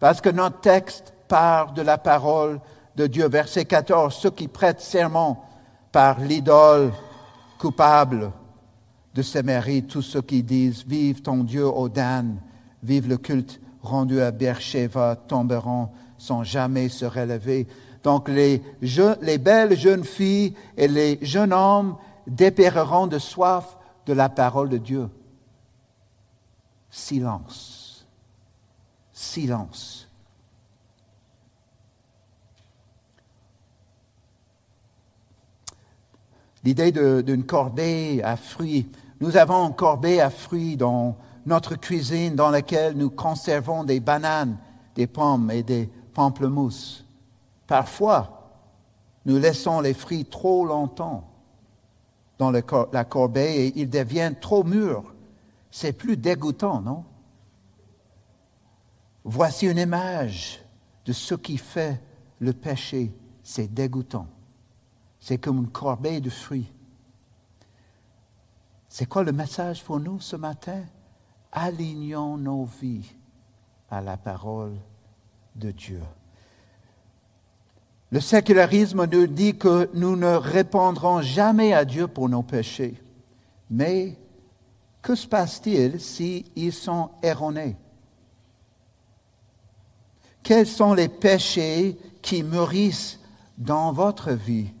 parce 0.00 0.22
que 0.22 0.30
notre 0.30 0.60
texte 0.60 1.12
parle 1.28 1.74
de 1.74 1.82
la 1.82 1.98
parole 1.98 2.62
de 2.96 3.06
Dieu. 3.06 3.28
Verset 3.28 3.66
14, 3.66 4.14
ceux 4.14 4.30
qui 4.30 4.48
prêtent 4.48 4.80
serment 4.80 5.44
par 5.92 6.18
l'idole 6.18 6.94
coupable 7.58 8.32
de 9.12 9.20
ses 9.20 9.42
mérites, 9.42 9.88
tous 9.88 10.00
ceux 10.00 10.22
qui 10.22 10.42
disent 10.42 10.82
Vive 10.86 11.20
ton 11.20 11.44
Dieu, 11.44 11.66
ô 11.66 11.90
Dan, 11.90 12.40
vive 12.82 13.06
le 13.06 13.18
culte 13.18 13.60
rendu 13.82 14.22
à 14.22 14.30
Beersheba, 14.30 15.14
tomberont 15.28 15.90
sans 16.22 16.44
jamais 16.44 16.88
se 16.88 17.04
relever. 17.04 17.66
Donc 18.04 18.28
les, 18.28 18.62
les 19.22 19.38
belles 19.38 19.76
jeunes 19.76 20.04
filles 20.04 20.54
et 20.76 20.86
les 20.86 21.18
jeunes 21.20 21.52
hommes 21.52 21.96
dépéreront 22.28 23.08
de 23.08 23.18
soif 23.18 23.76
de 24.06 24.12
la 24.12 24.28
parole 24.28 24.68
de 24.68 24.78
Dieu. 24.78 25.08
Silence. 26.90 28.06
Silence. 29.12 30.08
l'idée 36.64 36.92
d'une 36.92 37.44
corbeille 37.44 38.22
à 38.22 38.36
fruits. 38.36 38.88
Nous 39.20 39.36
avons 39.36 39.66
une 39.66 39.74
corbeille 39.74 40.20
à 40.20 40.30
fruits 40.30 40.76
dans 40.76 41.16
notre 41.44 41.74
cuisine 41.74 42.36
dans 42.36 42.50
laquelle 42.50 42.96
nous 42.96 43.10
conservons 43.10 43.82
des 43.82 43.98
bananes, 43.98 44.56
des 44.94 45.08
pommes 45.08 45.50
et 45.50 45.64
des 45.64 45.90
pamplemousses. 46.12 47.04
Parfois, 47.66 48.50
nous 49.24 49.38
laissons 49.38 49.80
les 49.80 49.94
fruits 49.94 50.24
trop 50.24 50.66
longtemps 50.66 51.28
dans 52.38 52.50
la 52.50 53.04
corbeille 53.04 53.56
et 53.56 53.80
ils 53.80 53.88
deviennent 53.88 54.38
trop 54.38 54.64
mûrs. 54.64 55.14
C'est 55.70 55.92
plus 55.92 56.16
dégoûtant, 56.16 56.80
non? 56.80 57.04
Voici 59.24 59.66
une 59.66 59.78
image 59.78 60.60
de 61.04 61.12
ce 61.12 61.34
qui 61.34 61.56
fait 61.56 62.02
le 62.40 62.52
péché. 62.52 63.14
C'est 63.44 63.72
dégoûtant. 63.72 64.26
C'est 65.20 65.38
comme 65.38 65.58
une 65.58 65.70
corbeille 65.70 66.20
de 66.20 66.30
fruits. 66.30 66.72
C'est 68.88 69.06
quoi 69.06 69.22
le 69.22 69.32
message 69.32 69.82
pour 69.84 70.00
nous 70.00 70.20
ce 70.20 70.36
matin? 70.36 70.82
Alignons 71.52 72.36
nos 72.36 72.64
vies 72.64 73.14
à 73.88 74.00
la 74.00 74.16
parole 74.16 74.76
de 75.56 75.70
Dieu. 75.70 76.00
Le 78.10 78.20
sécularisme 78.20 79.06
nous 79.06 79.26
dit 79.26 79.56
que 79.56 79.88
nous 79.94 80.16
ne 80.16 80.34
répondrons 80.34 81.22
jamais 81.22 81.72
à 81.72 81.84
Dieu 81.84 82.06
pour 82.06 82.28
nos 82.28 82.42
péchés. 82.42 83.02
Mais 83.70 84.18
que 85.00 85.14
se 85.14 85.26
passe-t-il 85.26 85.98
s'ils 85.98 86.72
sont 86.72 87.10
erronés? 87.22 87.76
Quels 90.42 90.66
sont 90.66 90.92
les 90.92 91.08
péchés 91.08 91.96
qui 92.20 92.42
mûrissent 92.42 93.18
dans 93.56 93.92
votre 93.92 94.32
vie? 94.32 94.72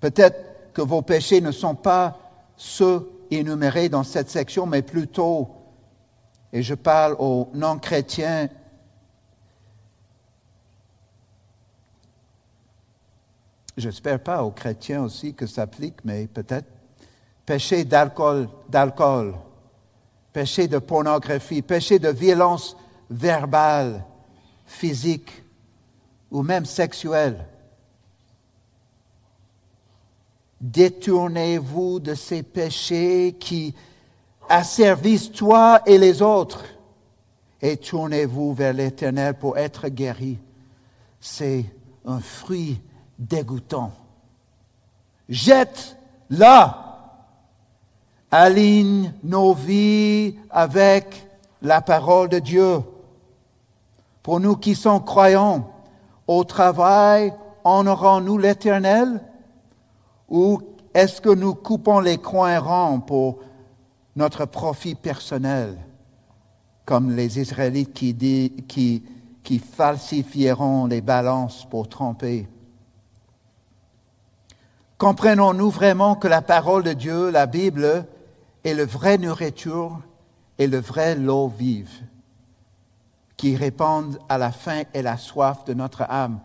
Peut-être 0.00 0.72
que 0.72 0.82
vos 0.82 1.02
péchés 1.02 1.40
ne 1.40 1.52
sont 1.52 1.74
pas 1.74 2.18
ceux 2.56 3.08
énumérés 3.30 3.88
dans 3.88 4.02
cette 4.02 4.30
section, 4.30 4.66
mais 4.66 4.82
plutôt, 4.82 5.48
et 6.52 6.62
je 6.62 6.74
parle 6.74 7.16
aux 7.18 7.48
non-chrétiens, 7.54 8.48
j'espère 13.76 14.20
pas 14.20 14.42
aux 14.42 14.50
chrétiens 14.50 15.02
aussi 15.02 15.34
que 15.34 15.46
ça 15.46 15.62
s'applique, 15.62 16.04
mais 16.04 16.26
peut-être, 16.26 16.66
péché 17.44 17.84
d'alcool, 17.84 18.48
d'alcool, 18.68 19.34
péché 20.32 20.68
de 20.68 20.78
pornographie, 20.78 21.62
péché 21.62 21.98
de 21.98 22.08
violence 22.08 22.76
verbale, 23.10 24.04
physique 24.66 25.44
ou 26.30 26.42
même 26.42 26.64
sexuelle. 26.64 27.46
Détournez-vous 30.60 32.00
de 32.00 32.14
ces 32.14 32.42
péchés 32.42 33.36
qui 33.38 33.74
asservissent 34.48 35.30
toi 35.30 35.82
et 35.86 35.98
les 35.98 36.22
autres 36.22 36.64
et 37.60 37.76
tournez-vous 37.76 38.54
vers 38.54 38.72
l'Éternel 38.72 39.34
pour 39.34 39.56
être 39.58 39.88
guéri. 39.88 40.38
C'est 41.20 41.64
un 42.04 42.20
fruit 42.20 42.80
dégoûtant. 43.18 43.92
Jette-la. 45.28 46.82
Aligne 48.30 49.12
nos 49.22 49.54
vies 49.54 50.34
avec 50.50 51.28
la 51.62 51.80
parole 51.80 52.28
de 52.28 52.40
Dieu. 52.40 52.80
Pour 54.22 54.40
nous 54.40 54.56
qui 54.56 54.74
sommes 54.74 55.04
croyants, 55.04 55.70
au 56.26 56.42
travail, 56.44 57.32
honorons-nous 57.64 58.36
l'Éternel? 58.36 59.20
Ou 60.28 60.60
est-ce 60.92 61.20
que 61.20 61.30
nous 61.30 61.54
coupons 61.54 62.00
les 62.00 62.18
coins 62.18 62.58
ronds 62.58 63.00
pour 63.00 63.38
notre 64.16 64.44
profit 64.44 64.96
personnel, 64.96 65.78
comme 66.84 67.14
les 67.14 67.38
Israélites 67.38 67.92
qui, 67.92 69.02
falsifieront 69.76 70.86
les 70.86 71.00
balances 71.00 71.64
pour 71.70 71.88
tromper? 71.88 72.48
Comprenons-nous 74.98 75.70
vraiment 75.70 76.14
que 76.14 76.28
la 76.28 76.42
parole 76.42 76.82
de 76.82 76.92
Dieu, 76.92 77.30
la 77.30 77.46
Bible, 77.46 78.06
est 78.64 78.74
le 78.74 78.84
vrai 78.84 79.18
nourriture 79.18 80.00
et 80.58 80.66
le 80.66 80.78
vrai 80.78 81.14
l'eau 81.14 81.48
vive 81.48 81.90
qui 83.36 83.54
répondent 83.54 84.18
à 84.28 84.38
la 84.38 84.50
faim 84.50 84.82
et 84.94 85.02
la 85.02 85.18
soif 85.18 85.64
de 85.66 85.74
notre 85.74 86.02
âme. 86.02 86.40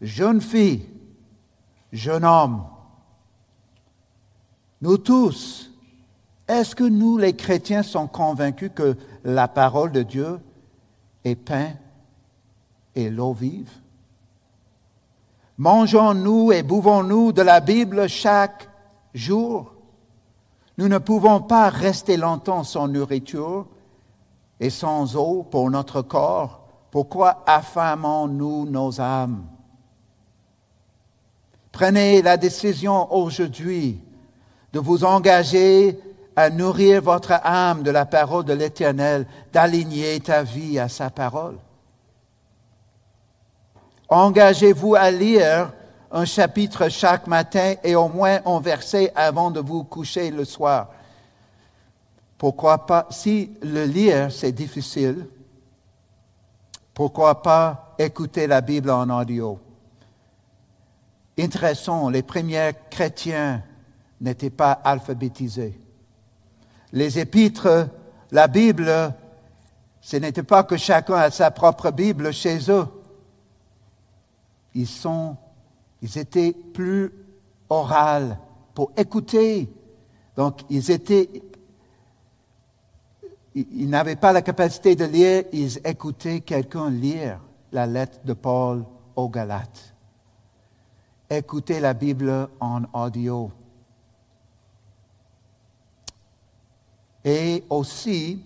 Jeune 0.00 0.40
fille, 0.40 0.88
jeune 1.92 2.24
homme, 2.24 2.64
nous 4.80 4.98
tous, 4.98 5.72
est-ce 6.46 6.76
que 6.76 6.84
nous, 6.84 7.18
les 7.18 7.34
chrétiens, 7.34 7.82
sommes 7.82 8.08
convaincus 8.08 8.70
que 8.74 8.96
la 9.24 9.48
parole 9.48 9.90
de 9.90 10.02
Dieu 10.02 10.38
est 11.24 11.34
pain 11.34 11.72
et 12.94 13.10
l'eau 13.10 13.32
vive? 13.32 13.70
Mangeons-nous 15.58 16.52
et 16.52 16.62
bouvons-nous 16.62 17.32
de 17.32 17.42
la 17.42 17.60
Bible 17.60 18.08
chaque 18.08 18.68
jour? 19.14 19.72
Nous 20.76 20.88
ne 20.88 20.98
pouvons 20.98 21.40
pas 21.40 21.70
rester 21.70 22.18
longtemps 22.18 22.64
sans 22.64 22.88
nourriture 22.88 23.66
et 24.60 24.68
sans 24.68 25.16
eau 25.16 25.42
pour 25.42 25.70
notre 25.70 26.02
corps. 26.02 26.60
Pourquoi 26.90 27.42
affamons-nous 27.46 28.66
nos 28.66 29.00
âmes? 29.00 29.46
Prenez 31.72 32.20
la 32.22 32.36
décision 32.36 33.12
aujourd'hui 33.14 34.00
de 34.72 34.78
vous 34.78 35.04
engager 35.04 35.98
à 36.36 36.50
nourrir 36.50 37.00
votre 37.00 37.32
âme 37.44 37.82
de 37.82 37.90
la 37.90 38.04
parole 38.04 38.44
de 38.44 38.52
l'Éternel, 38.52 39.26
d'aligner 39.54 40.20
ta 40.20 40.42
vie 40.42 40.78
à 40.78 40.88
sa 40.88 41.08
parole. 41.08 41.56
Engagez-vous 44.08 44.94
à 44.94 45.10
lire 45.10 45.72
un 46.12 46.24
chapitre 46.24 46.88
chaque 46.88 47.26
matin 47.26 47.74
et 47.82 47.96
au 47.96 48.08
moins 48.08 48.40
un 48.46 48.60
verset 48.60 49.12
avant 49.14 49.50
de 49.50 49.60
vous 49.60 49.82
coucher 49.82 50.30
le 50.30 50.44
soir. 50.44 50.90
Pourquoi 52.38 52.86
pas, 52.86 53.06
si 53.10 53.52
le 53.62 53.84
lire 53.84 54.30
c'est 54.30 54.52
difficile, 54.52 55.26
pourquoi 56.94 57.42
pas 57.42 57.94
écouter 57.98 58.46
la 58.46 58.60
Bible 58.60 58.90
en 58.90 59.10
audio? 59.10 59.58
Intéressant, 61.38 62.08
les 62.08 62.22
premiers 62.22 62.72
chrétiens 62.88 63.62
n'étaient 64.20 64.50
pas 64.50 64.72
alphabétisés. 64.72 65.78
Les 66.92 67.18
épîtres, 67.18 67.88
la 68.30 68.46
Bible, 68.46 69.12
ce 70.00 70.16
n'était 70.16 70.42
pas 70.42 70.62
que 70.62 70.76
chacun 70.76 71.16
a 71.16 71.30
sa 71.30 71.50
propre 71.50 71.90
Bible 71.90 72.32
chez 72.32 72.70
eux 72.70 72.86
ils, 74.76 74.86
sont, 74.86 75.36
ils 76.02 76.18
étaient 76.18 76.52
plus 76.52 77.10
orales 77.68 78.38
pour 78.74 78.92
écouter. 78.96 79.68
Donc, 80.36 80.60
ils 80.68 80.90
étaient, 80.90 81.28
ils 83.54 83.88
n'avaient 83.88 84.16
pas 84.16 84.32
la 84.32 84.42
capacité 84.42 84.94
de 84.94 85.06
lire, 85.06 85.44
ils 85.52 85.78
écoutaient 85.82 86.40
quelqu'un 86.40 86.90
lire 86.90 87.40
la 87.72 87.86
lettre 87.86 88.20
de 88.24 88.34
Paul 88.34 88.84
aux 89.16 89.30
Galates. 89.30 89.94
Écoutez 91.30 91.80
la 91.80 91.94
Bible 91.94 92.48
en 92.60 92.82
audio. 92.92 93.50
Et 97.24 97.64
aussi, 97.70 98.44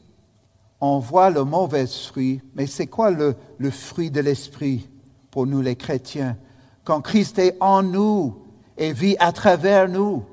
on 0.80 1.00
voit 1.00 1.28
le 1.28 1.42
mauvais 1.44 1.86
fruit, 1.88 2.40
mais 2.54 2.66
c'est 2.66 2.86
quoi 2.86 3.10
le 3.10 3.70
fruit 3.70 4.12
de 4.12 4.20
l'esprit? 4.20 4.88
Pour 5.30 5.46
nous 5.46 5.60
les 5.60 5.76
chrétiens. 5.76 6.36
Quand 6.84 7.00
Christ 7.00 7.38
est 7.38 7.56
en 7.60 7.82
nous 7.82 8.38
et 8.76 8.92
vit 8.92 9.16
à 9.18 9.32
travers 9.32 9.88
nous, 9.88 10.24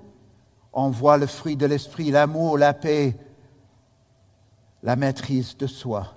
on 0.73 0.89
voit 0.89 1.17
le 1.17 1.27
fruit 1.27 1.55
de 1.55 1.65
l'esprit, 1.65 2.11
l'amour, 2.11 2.57
la 2.57 2.73
paix, 2.73 3.15
la 4.83 4.95
maîtrise 4.95 5.57
de 5.57 5.67
soi, 5.67 6.13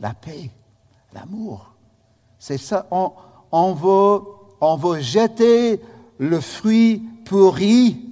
la 0.00 0.14
paix, 0.14 0.50
l'amour. 1.12 1.74
C'est 2.38 2.58
ça, 2.58 2.86
on, 2.90 3.72
veut, 3.74 4.24
on 4.60 4.76
veut 4.76 5.00
jeter 5.00 5.80
le 6.18 6.40
fruit 6.40 7.02
pourri 7.24 8.08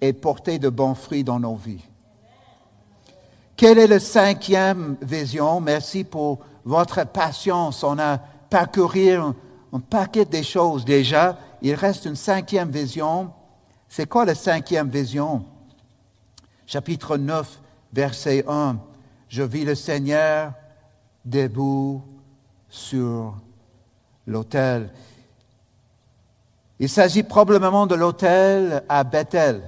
et 0.00 0.12
porter 0.12 0.58
de 0.58 0.68
bons 0.68 0.94
fruits 0.94 1.24
dans 1.24 1.38
nos 1.38 1.56
vies. 1.56 1.84
Quelle 3.54 3.78
est 3.78 3.86
la 3.86 4.00
cinquième 4.00 4.96
vision? 5.00 5.60
Merci 5.60 6.02
pour 6.04 6.40
votre 6.64 7.06
patience. 7.06 7.84
On 7.84 7.98
a 7.98 8.18
parcourir 8.52 9.32
un, 9.72 9.80
paquet 9.80 10.26
de 10.26 10.42
choses 10.42 10.84
déjà. 10.84 11.38
Il 11.62 11.74
reste 11.74 12.04
une 12.04 12.16
cinquième 12.16 12.70
vision. 12.70 13.32
C'est 13.88 14.06
quoi 14.06 14.26
la 14.26 14.34
cinquième 14.34 14.90
vision? 14.90 15.46
Chapitre 16.66 17.16
9, 17.16 17.62
verset 17.94 18.44
1. 18.46 18.76
Je 19.30 19.42
vis 19.42 19.64
le 19.64 19.74
Seigneur 19.74 20.52
debout 21.24 22.02
sur 22.68 23.34
l'autel. 24.26 24.92
Il 26.78 26.90
s'agit 26.90 27.22
probablement 27.22 27.86
de 27.86 27.94
l'autel 27.94 28.84
à 28.86 29.02
Bethel. 29.02 29.62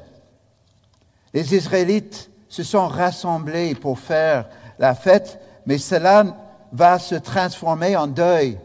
Les 1.33 1.55
Israélites 1.55 2.31
se 2.51 2.63
sont 2.63 2.87
rassemblés 2.87 3.75
pour 3.75 3.99
faire 3.99 4.47
la 4.79 4.95
fête, 4.95 5.41
mais 5.65 5.79
cela 5.79 6.37
va 6.71 6.99
se 6.99 7.15
transformer 7.15 7.97
en 7.97 8.09
deuil 8.09 8.59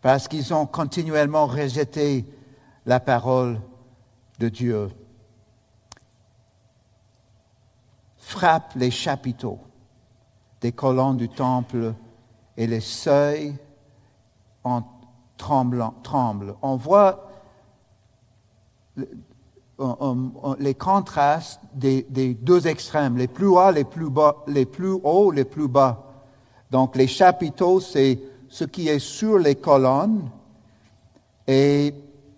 parce 0.00 0.28
qu'ils 0.28 0.54
ont 0.54 0.66
continuellement 0.66 1.46
rejeté 1.46 2.24
la 2.86 3.00
parole 3.00 3.60
de 4.38 4.48
Dieu. 4.48 4.88
Frappe 8.16 8.72
les 8.76 8.90
chapiteaux 8.90 9.58
des 10.60 10.72
colonnes 10.72 11.16
du 11.16 11.28
temple 11.28 11.94
et 12.56 12.66
les 12.66 12.80
seuils 12.80 13.54
en 14.64 14.82
tremblant, 15.36 15.94
tremblent. 16.02 16.54
On 16.62 16.76
voit 16.76 17.30
les 20.58 20.74
contrastes 20.74 21.60
des, 21.72 22.02
des, 22.10 22.34
deux 22.34 22.66
extrêmes, 22.66 23.16
les 23.16 23.28
plus 23.28 23.46
hauts, 23.46 23.70
les 23.70 23.84
plus 23.84 24.10
bas, 24.10 24.36
les 24.48 24.66
plus 24.66 24.98
hauts, 25.04 25.30
les 25.30 25.44
plus 25.44 25.68
bas. 25.68 26.04
Donc 26.70 26.96
les 26.96 27.06
chapiteaux, 27.06 27.78
c'est 27.78 28.18
ce 28.48 28.64
qui 28.64 28.88
est 28.88 28.98
sur 28.98 29.38
les 29.38 29.54
colonnes, 29.54 30.30
et 31.46 31.94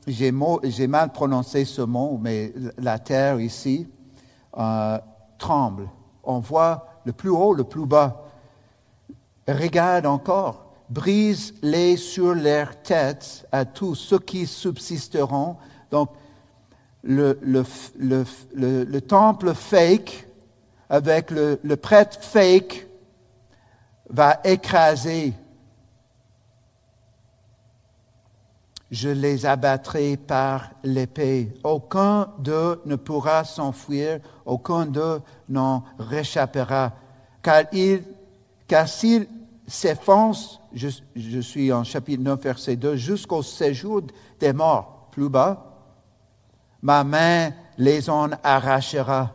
j'ai 0.06 0.30
mal 0.32 1.12
prononcé 1.12 1.64
ce 1.64 1.82
mot, 1.82 2.18
mais 2.20 2.52
la 2.78 2.98
terre 2.98 3.40
ici 3.40 3.88
euh, 4.56 4.98
tremble. 5.38 5.88
On 6.24 6.38
voit 6.38 6.86
le 7.04 7.12
plus 7.12 7.30
haut, 7.30 7.54
le 7.54 7.64
plus 7.64 7.86
bas. 7.86 8.24
Regarde 9.48 10.06
encore, 10.06 10.72
brise-les 10.88 11.96
sur 11.96 12.34
leurs 12.34 12.82
têtes 12.82 13.46
à 13.52 13.64
tous 13.64 13.94
ceux 13.94 14.18
qui 14.18 14.46
subsisteront. 14.46 15.56
Donc, 15.90 16.10
le, 17.02 17.38
le, 17.42 19.00
temple 19.00 19.54
fake, 19.54 20.28
avec 20.88 21.30
le, 21.30 21.74
prêtre 21.76 22.18
fake, 22.20 22.86
va 24.08 24.40
écraser 24.44 25.32
je 28.90 29.08
les 29.08 29.46
abattrai 29.46 30.16
par 30.16 30.70
l'épée. 30.82 31.52
Aucun 31.62 32.32
d'eux 32.38 32.80
ne 32.86 32.96
pourra 32.96 33.44
s'enfuir, 33.44 34.20
aucun 34.44 34.86
d'eux 34.86 35.20
n'en 35.48 35.84
réchappera. 35.98 36.92
Car, 37.42 37.64
il, 37.72 38.02
car 38.66 38.88
s'ils 38.88 39.28
s'effancent, 39.66 40.60
je, 40.72 40.88
je 41.14 41.40
suis 41.40 41.72
en 41.72 41.84
chapitre 41.84 42.22
9, 42.22 42.42
verset 42.42 42.76
2, 42.76 42.96
jusqu'au 42.96 43.42
séjour 43.42 44.02
des 44.40 44.52
morts, 44.52 45.08
plus 45.12 45.28
bas, 45.28 45.70
ma 46.82 47.04
main 47.04 47.50
les 47.78 48.10
en 48.10 48.30
arrachera. 48.42 49.34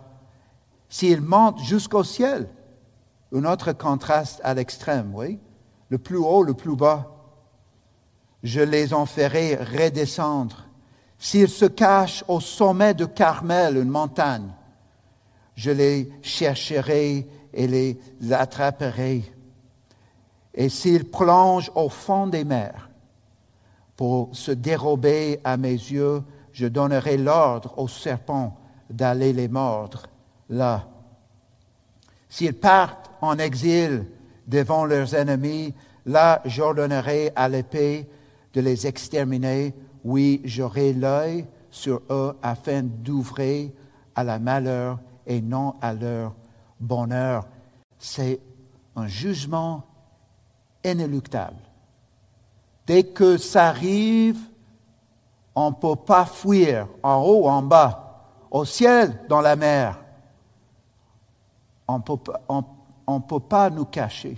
S'ils 0.89 1.21
montent 1.21 1.59
jusqu'au 1.59 2.03
ciel, 2.03 2.49
un 3.33 3.45
autre 3.45 3.71
contraste 3.71 4.41
à 4.43 4.53
l'extrême, 4.53 5.11
oui, 5.13 5.39
le 5.89 5.97
plus 5.97 6.17
haut, 6.17 6.43
le 6.43 6.53
plus 6.53 6.75
bas, 6.75 7.14
je 8.45 8.61
les 8.61 8.93
en 8.93 9.07
ferai 9.07 9.55
redescendre. 9.55 10.67
S'ils 11.17 11.49
se 11.49 11.65
cachent 11.65 12.23
au 12.27 12.39
sommet 12.39 12.93
de 12.93 13.05
Carmel, 13.05 13.75
une 13.75 13.89
montagne, 13.89 14.51
je 15.55 15.71
les 15.71 16.11
chercherai 16.21 17.27
et 17.51 17.67
les 17.67 17.99
attraperai. 18.31 19.23
Et 20.53 20.69
s'ils 20.69 21.09
plongent 21.09 21.71
au 21.73 21.89
fond 21.89 22.27
des 22.27 22.43
mers 22.43 22.89
pour 23.97 24.29
se 24.33 24.51
dérober 24.51 25.39
à 25.43 25.57
mes 25.57 25.71
yeux, 25.71 26.21
je 26.53 26.67
donnerai 26.67 27.17
l'ordre 27.17 27.73
aux 27.77 27.87
serpents 27.87 28.55
d'aller 28.91 29.33
les 29.33 29.47
mordre 29.47 30.03
là. 30.49 30.87
S'ils 32.29 32.53
partent 32.53 33.09
en 33.21 33.39
exil 33.39 34.05
devant 34.45 34.85
leurs 34.85 35.15
ennemis, 35.15 35.73
là 36.05 36.43
j'ordonnerai 36.45 37.31
à 37.35 37.49
l'épée 37.49 38.07
de 38.55 38.61
les 38.61 38.87
exterminer. 38.87 39.75
Oui, 40.03 40.41
j'aurai 40.45 40.93
l'œil 40.93 41.45
sur 41.69 42.01
eux 42.09 42.35
afin 42.41 42.81
d'ouvrir 42.83 43.69
à 44.15 44.23
la 44.23 44.39
malheur 44.39 44.99
et 45.27 45.41
non 45.41 45.75
à 45.81 45.93
leur 45.93 46.33
bonheur. 46.79 47.45
C'est 47.99 48.39
un 48.95 49.07
jugement 49.07 49.83
inéluctable. 50.83 51.61
Dès 52.87 53.03
que 53.03 53.37
ça 53.37 53.67
arrive, 53.67 54.39
on 55.53 55.71
ne 55.71 55.75
peut 55.75 55.95
pas 55.95 56.25
fuir 56.25 56.87
en 57.03 57.21
haut, 57.23 57.47
en 57.47 57.61
bas, 57.61 58.29
au 58.51 58.63
ciel, 58.63 59.19
dans 59.27 59.41
la 59.41 59.55
mer. 59.55 59.99
On 61.87 61.97
ne 61.97 63.19
peut 63.19 63.39
pas 63.39 63.69
nous 63.69 63.85
cacher 63.85 64.37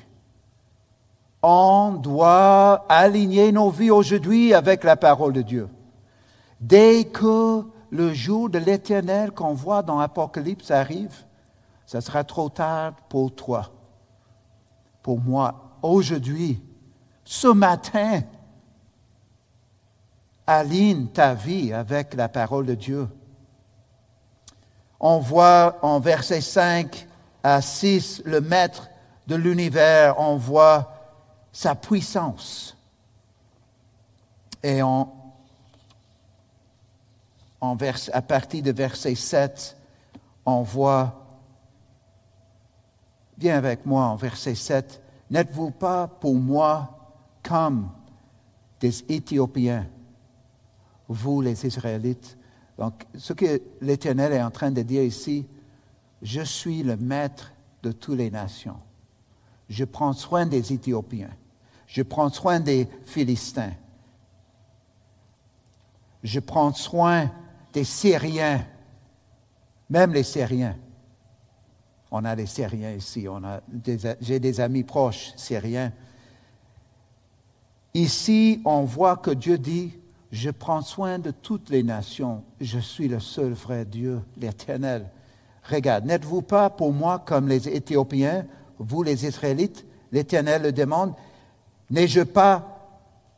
on 1.50 1.94
doit 1.94 2.86
aligner 2.90 3.54
nos 3.54 3.70
vies 3.70 3.90
aujourd'hui 3.90 4.54
avec 4.54 4.84
la 4.84 4.98
parole 4.98 5.32
de 5.32 5.42
Dieu. 5.42 5.70
Dès 6.60 7.06
que 7.06 7.64
le 7.90 8.14
jour 8.14 8.50
de 8.50 8.60
l'éternel 8.60 9.32
qu'on 9.32 9.54
voit 9.54 9.82
dans 9.82 9.98
l'Apocalypse 9.98 10.72
arrive, 10.72 11.16
ce 11.86 12.02
sera 12.02 12.26
trop 12.26 12.50
tard 12.50 12.96
pour 13.08 13.34
toi, 13.34 13.72
pour 15.02 15.22
moi. 15.22 15.78
Aujourd'hui, 15.82 16.62
ce 17.24 17.48
matin, 17.48 18.24
aligne 20.46 21.08
ta 21.08 21.34
vie 21.34 21.72
avec 21.72 22.14
la 22.16 22.28
parole 22.28 22.66
de 22.66 22.76
Dieu. 22.76 23.08
On 25.00 25.20
voit 25.20 25.78
en 25.82 26.02
verset 26.02 26.42
5 26.42 27.08
à 27.42 27.62
6 27.62 28.24
le 28.26 28.42
maître 28.42 28.90
de 29.28 29.36
l'univers, 29.36 30.20
on 30.20 30.36
voit 30.36 30.97
sa 31.58 31.74
puissance. 31.74 32.78
Et 34.62 34.84
on, 34.84 35.10
à 37.60 38.22
partir 38.22 38.62
de 38.62 38.72
verset 38.72 39.16
7, 39.16 39.76
on 40.46 40.62
voit, 40.62 41.26
viens 43.40 43.58
avec 43.58 43.88
moi 43.88 44.06
en 44.06 44.16
verset 44.16 44.54
7, 44.54 45.02
n'êtes-vous 45.32 45.72
pas 45.72 46.08
pour 46.08 46.36
moi 46.36 47.16
comme 47.42 47.90
des 48.80 49.04
Éthiopiens, 49.12 49.88
vous 51.08 51.42
les 51.42 51.66
Israélites? 51.66 52.38
Donc, 52.78 53.04
ce 53.18 53.34
que 53.34 53.64
l'Éternel 53.82 54.32
est 54.32 54.44
en 54.44 54.52
train 54.52 54.70
de 54.70 54.84
dire 54.84 55.02
ici, 55.02 55.48
je 56.22 56.42
suis 56.42 56.84
le 56.84 56.98
maître 56.98 57.52
de 57.82 57.92
toutes 57.92 58.20
les 58.20 58.30
nations. 58.30 58.78
Je 59.70 59.86
prends 59.86 60.14
soin 60.14 60.46
des 60.46 60.72
Éthiopiens. 60.72 61.32
Je 61.88 62.04
prends 62.04 62.30
soin 62.30 62.60
des 62.60 62.88
Philistins. 63.06 63.74
Je 66.24 66.40
prends 66.40 66.74
soin 66.74 67.32
des 67.74 67.86
Syriens, 67.86 68.66
même 69.90 70.14
les 70.14 70.24
Syriens. 70.24 70.76
On 72.12 72.24
a 72.26 72.36
des 72.36 72.46
Syriens 72.46 72.92
ici, 72.92 73.28
j'ai 74.22 74.40
des 74.40 74.62
amis 74.62 74.84
proches 74.84 75.34
syriens. 75.36 75.92
Ici, 77.94 78.62
on 78.66 78.84
voit 78.84 79.18
que 79.18 79.32
Dieu 79.32 79.58
dit, 79.58 79.94
je 80.32 80.50
prends 80.50 80.82
soin 80.82 81.20
de 81.20 81.32
toutes 81.32 81.70
les 81.70 81.84
nations, 81.84 82.44
je 82.62 82.80
suis 82.80 83.08
le 83.08 83.20
seul 83.20 83.54
vrai 83.54 83.86
Dieu, 83.86 84.22
l'Éternel. 84.38 85.10
Regarde, 85.64 86.06
n'êtes-vous 86.06 86.42
pas 86.42 86.70
pour 86.70 86.94
moi 86.94 87.20
comme 87.20 87.48
les 87.48 87.68
Éthiopiens, 87.68 88.46
vous 88.80 89.04
les 89.04 89.26
Israélites? 89.26 89.86
L'Éternel 90.12 90.62
le 90.62 90.72
demande, 90.72 91.14
N'ai-je 91.90 92.22
pas 92.22 92.78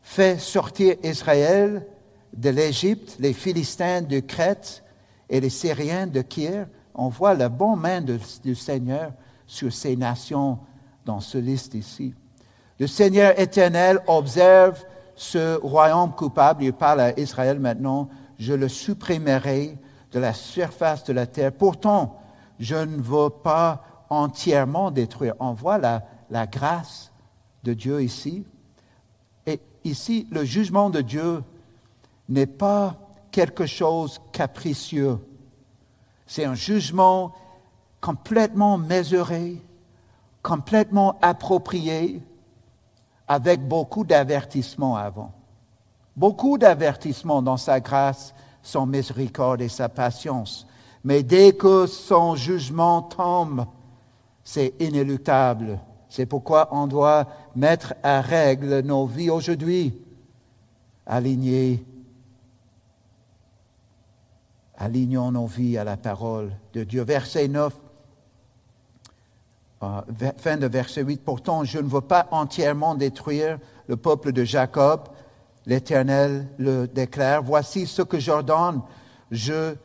fait 0.02 0.40
sortir 0.40 0.96
Israël 1.04 1.86
de 2.34 2.50
l'Égypte, 2.50 3.16
les 3.20 3.34
Philistins 3.34 4.02
de 4.02 4.20
Crète 4.20 4.84
et 5.30 5.40
les 5.40 5.50
Syriens 5.50 6.08
de 6.08 6.22
Kir 6.22 6.66
On 6.96 7.10
voit 7.10 7.36
la 7.36 7.50
bonne 7.50 7.80
main 7.80 8.02
du 8.02 8.56
Seigneur 8.56 9.12
sur 9.46 9.72
ces 9.72 9.96
nations 9.96 10.58
dans 11.06 11.20
ce 11.20 11.38
liste 11.38 11.76
ici. 11.76 12.14
Le 12.80 12.88
Seigneur 12.88 13.40
éternel 13.40 14.00
observe 14.08 14.84
ce 15.16 15.58
royaume 15.58 16.14
coupable. 16.14 16.64
Il 16.64 16.74
parle 16.74 17.02
à 17.02 17.20
Israël 17.20 17.60
maintenant. 17.60 18.10
Je 18.40 18.54
le 18.54 18.68
supprimerai 18.68 19.78
de 20.12 20.20
la 20.20 20.34
surface 20.34 21.04
de 21.04 21.14
la 21.14 21.28
terre. 21.28 21.52
Pourtant, 21.52 22.20
je 22.60 22.76
ne 22.76 23.02
veux 23.02 23.30
pas 23.30 23.84
entièrement 24.10 24.90
détruire. 24.90 25.36
On 25.40 25.54
voit 25.54 25.78
la 25.78 26.48
grâce 26.48 27.12
de 27.64 27.74
Dieu 27.74 28.02
ici. 28.02 28.46
Et 29.46 29.60
ici, 29.84 30.28
le 30.32 30.44
jugement 30.44 30.90
de 30.90 31.02
Dieu 31.02 31.44
n'est 32.28 32.46
pas 32.46 32.96
quelque 33.32 33.66
chose 33.66 34.20
capricieux. 34.32 35.18
C'est 36.28 36.46
un 36.46 36.56
jugement 36.56 37.34
complètement 38.02 38.78
mesuré, 38.78 39.62
complètement 40.44 41.18
approprié, 41.22 42.22
avec 43.28 43.68
beaucoup 43.68 44.04
d'avertissements 44.04 44.96
avant. 44.96 45.32
Beaucoup 46.16 46.58
d'avertissements 46.58 47.42
dans 47.42 47.58
sa 47.58 47.80
grâce, 47.80 48.34
son 48.64 48.86
miséricorde 48.86 49.62
et 49.62 49.70
sa 49.70 49.90
patience. 49.90 50.68
Mais 51.04 51.24
dès 51.24 51.54
que 51.54 51.86
son 51.86 52.36
jugement 52.36 53.02
tombe, 53.02 53.66
c'est 54.44 54.74
inéluctable. 54.80 55.80
C'est 56.10 56.26
pourquoi 56.26 56.70
on 56.72 56.88
doit 56.88 57.28
mettre 57.56 57.94
à 58.02 58.22
règle 58.22 58.80
nos 58.80 59.06
vies 59.06 59.30
aujourd'hui, 59.30 59.96
aligner, 61.06 61.86
alignons 64.76 65.32
nos 65.32 65.46
vies 65.46 65.78
à 65.78 65.84
la 65.84 65.98
parole 65.98 66.52
de 66.74 66.84
Dieu. 66.84 67.04
Verset 67.04 67.48
9, 67.48 67.76
euh, 69.84 70.02
fin 70.38 70.58
de 70.58 70.66
verset 70.66 71.04
8, 71.04 71.22
pourtant 71.24 71.64
je 71.64 71.78
ne 71.78 71.88
veux 71.88 72.02
pas 72.02 72.28
entièrement 72.32 72.96
détruire 72.96 73.60
le 73.88 73.96
peuple 73.96 74.32
de 74.32 74.44
Jacob. 74.44 75.02
L'Éternel 75.68 76.48
le 76.58 76.88
déclare, 76.88 77.44
voici 77.44 77.86
ce 77.86 78.02
que 78.02 78.18
j'ordonne, 78.18 78.82
je 79.30 79.76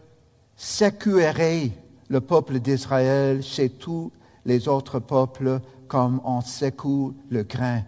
sécurerai 0.57 1.72
le 2.09 2.20
peuple 2.20 2.61
d'Israël 2.61 3.43
chez 3.43 3.68
tous 3.68 4.11
les 4.47 4.68
autres 4.68 4.99
peuples 4.99 5.61
comme 5.95 6.20
on 6.24 6.40
secoue 6.40 7.14
le 7.30 7.45
grain 7.45 7.82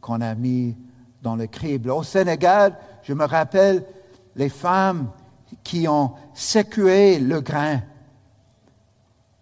qu'on 0.00 0.22
a 0.22 0.34
mis 0.34 0.74
dans 1.20 1.36
le 1.36 1.46
crible. 1.46 1.90
Au 1.90 2.02
Sénégal, 2.02 2.78
je 3.02 3.12
me 3.12 3.26
rappelle 3.26 3.84
les 4.36 4.48
femmes 4.48 5.10
qui 5.62 5.86
ont 5.86 6.12
secoué 6.32 7.18
le 7.18 7.42
grain 7.42 7.82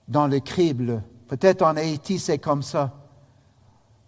dans 0.09 0.27
le 0.27 0.41
crible. 0.41 1.05
Peut-être 1.29 1.63
en 1.63 1.77
Haïti, 1.77 2.19
c'est 2.19 2.39
comme 2.39 2.65
ça. 2.65 2.93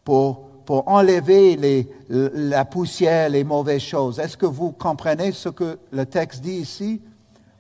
Pour, 0.03 0.49
pour 0.67 0.89
enlever 0.89 1.87
la 2.09 2.65
poussière, 2.65 3.29
les 3.29 3.45
mauvaises 3.45 3.83
choses. 3.83 4.19
Est-ce 4.19 4.37
que 4.37 4.47
vous 4.47 4.73
comprenez 4.73 5.31
ce 5.31 5.49
que 5.49 5.79
le 5.93 6.07
texte 6.07 6.43
dit 6.43 6.55
ici? 6.57 7.01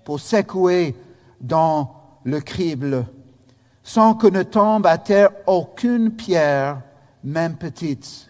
Pour 0.03 0.19
secouer 0.19 0.97
dans 1.41 1.95
le 2.25 2.41
crible 2.41 3.07
sans 3.83 4.15
que 4.15 4.27
ne 4.27 4.43
tombe 4.43 4.87
à 4.87 4.99
terre 4.99 5.31
aucune 5.47 6.13
pierre, 6.13 6.83
même 7.25 7.57
petite. 7.57 8.29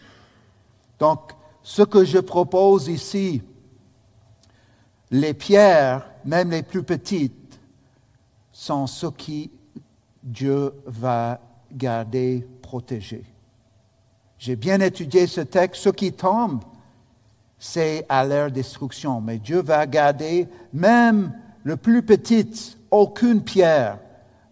Donc, 0.99 1.33
ce 1.63 1.83
que 1.83 2.05
je 2.05 2.19
propose 2.19 2.89
ici, 2.89 3.43
les 5.11 5.35
pierres, 5.35 6.07
même 6.25 6.51
les 6.51 6.63
plus 6.63 6.83
petites, 6.83 7.61
sont 8.53 8.87
ce 8.87 9.07
qui 9.07 9.51
Dieu 10.23 10.73
va 10.87 11.41
garder 11.73 12.47
protégé. 12.63 13.25
J'ai 14.39 14.57
bien 14.57 14.81
étudié 14.81 15.27
ce 15.27 15.41
texte. 15.41 15.83
Ce 15.83 15.89
qui 15.89 16.13
tombe, 16.13 16.63
c'est 17.59 18.05
à 18.09 18.25
leur 18.25 18.51
destruction. 18.51 19.21
Mais 19.21 19.39
Dieu 19.39 19.63
va 19.63 19.87
garder 19.87 20.49
même 20.73 21.33
le 21.63 21.77
plus 21.77 22.03
petit, 22.03 22.77
aucune 22.91 23.43
pierre 23.43 23.99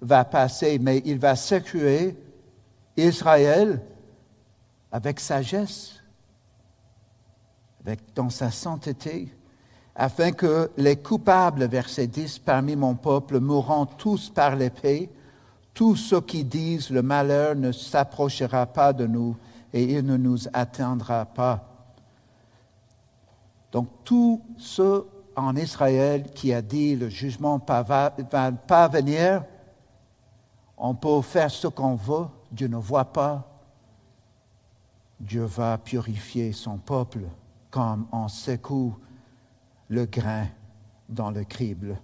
va 0.01 0.25
passer, 0.25 0.79
mais 0.79 1.03
il 1.05 1.19
va 1.19 1.37
sécurer 1.37 2.17
Israël 2.97 3.81
avec 4.93 5.21
sagesse, 5.21 6.01
avec, 7.85 8.01
dans 8.15 8.31
sa 8.31 8.51
sainteté, 8.51 9.33
afin 9.95 10.33
que 10.33 10.71
les 10.77 10.97
coupables, 10.97 11.65
verset 11.67 12.07
10, 12.07 12.41
parmi 12.41 12.77
mon 12.77 12.95
peuple 12.95 13.41
mourront 13.41 13.87
tous 13.87 14.31
par 14.31 14.57
l'épée, 14.57 15.11
tous 15.75 15.97
ceux 15.97 16.21
qui 16.21 16.45
disent 16.45 16.91
le 16.91 17.03
malheur 17.03 17.55
ne 17.55 17.73
s'approchera 17.73 18.67
pas 18.67 18.93
de 18.93 19.07
nous 19.07 19.37
et 19.73 19.85
il 19.85 20.05
ne 20.05 20.17
nous 20.17 20.49
atteindra 20.53 21.25
pas. 21.27 21.67
Donc 23.73 23.89
tous 24.05 24.43
ceux 24.59 25.07
en 25.37 25.55
Israël 25.57 26.25
qui 26.35 26.53
a 26.53 26.61
dit 26.61 26.97
le 26.97 27.09
jugement 27.09 27.61
ne 27.67 27.83
va 27.83 28.53
pas 28.53 28.89
venir, 28.89 29.45
on 30.83 30.95
peut 30.95 31.21
faire 31.21 31.51
ce 31.51 31.69
qu'on 31.69 31.95
veut, 31.95 32.27
Dieu 32.51 32.67
ne 32.67 32.79
voit 32.79 33.13
pas. 33.13 33.47
Dieu 35.21 35.45
va 35.45 35.77
purifier 35.77 36.53
son 36.53 36.79
peuple 36.79 37.21
comme 37.71 38.07
on 38.11 38.29
secoue 38.29 38.97
le 39.89 40.07
grain 40.07 40.47
dans 41.07 41.31
le 41.31 41.45
crible. 41.45 42.01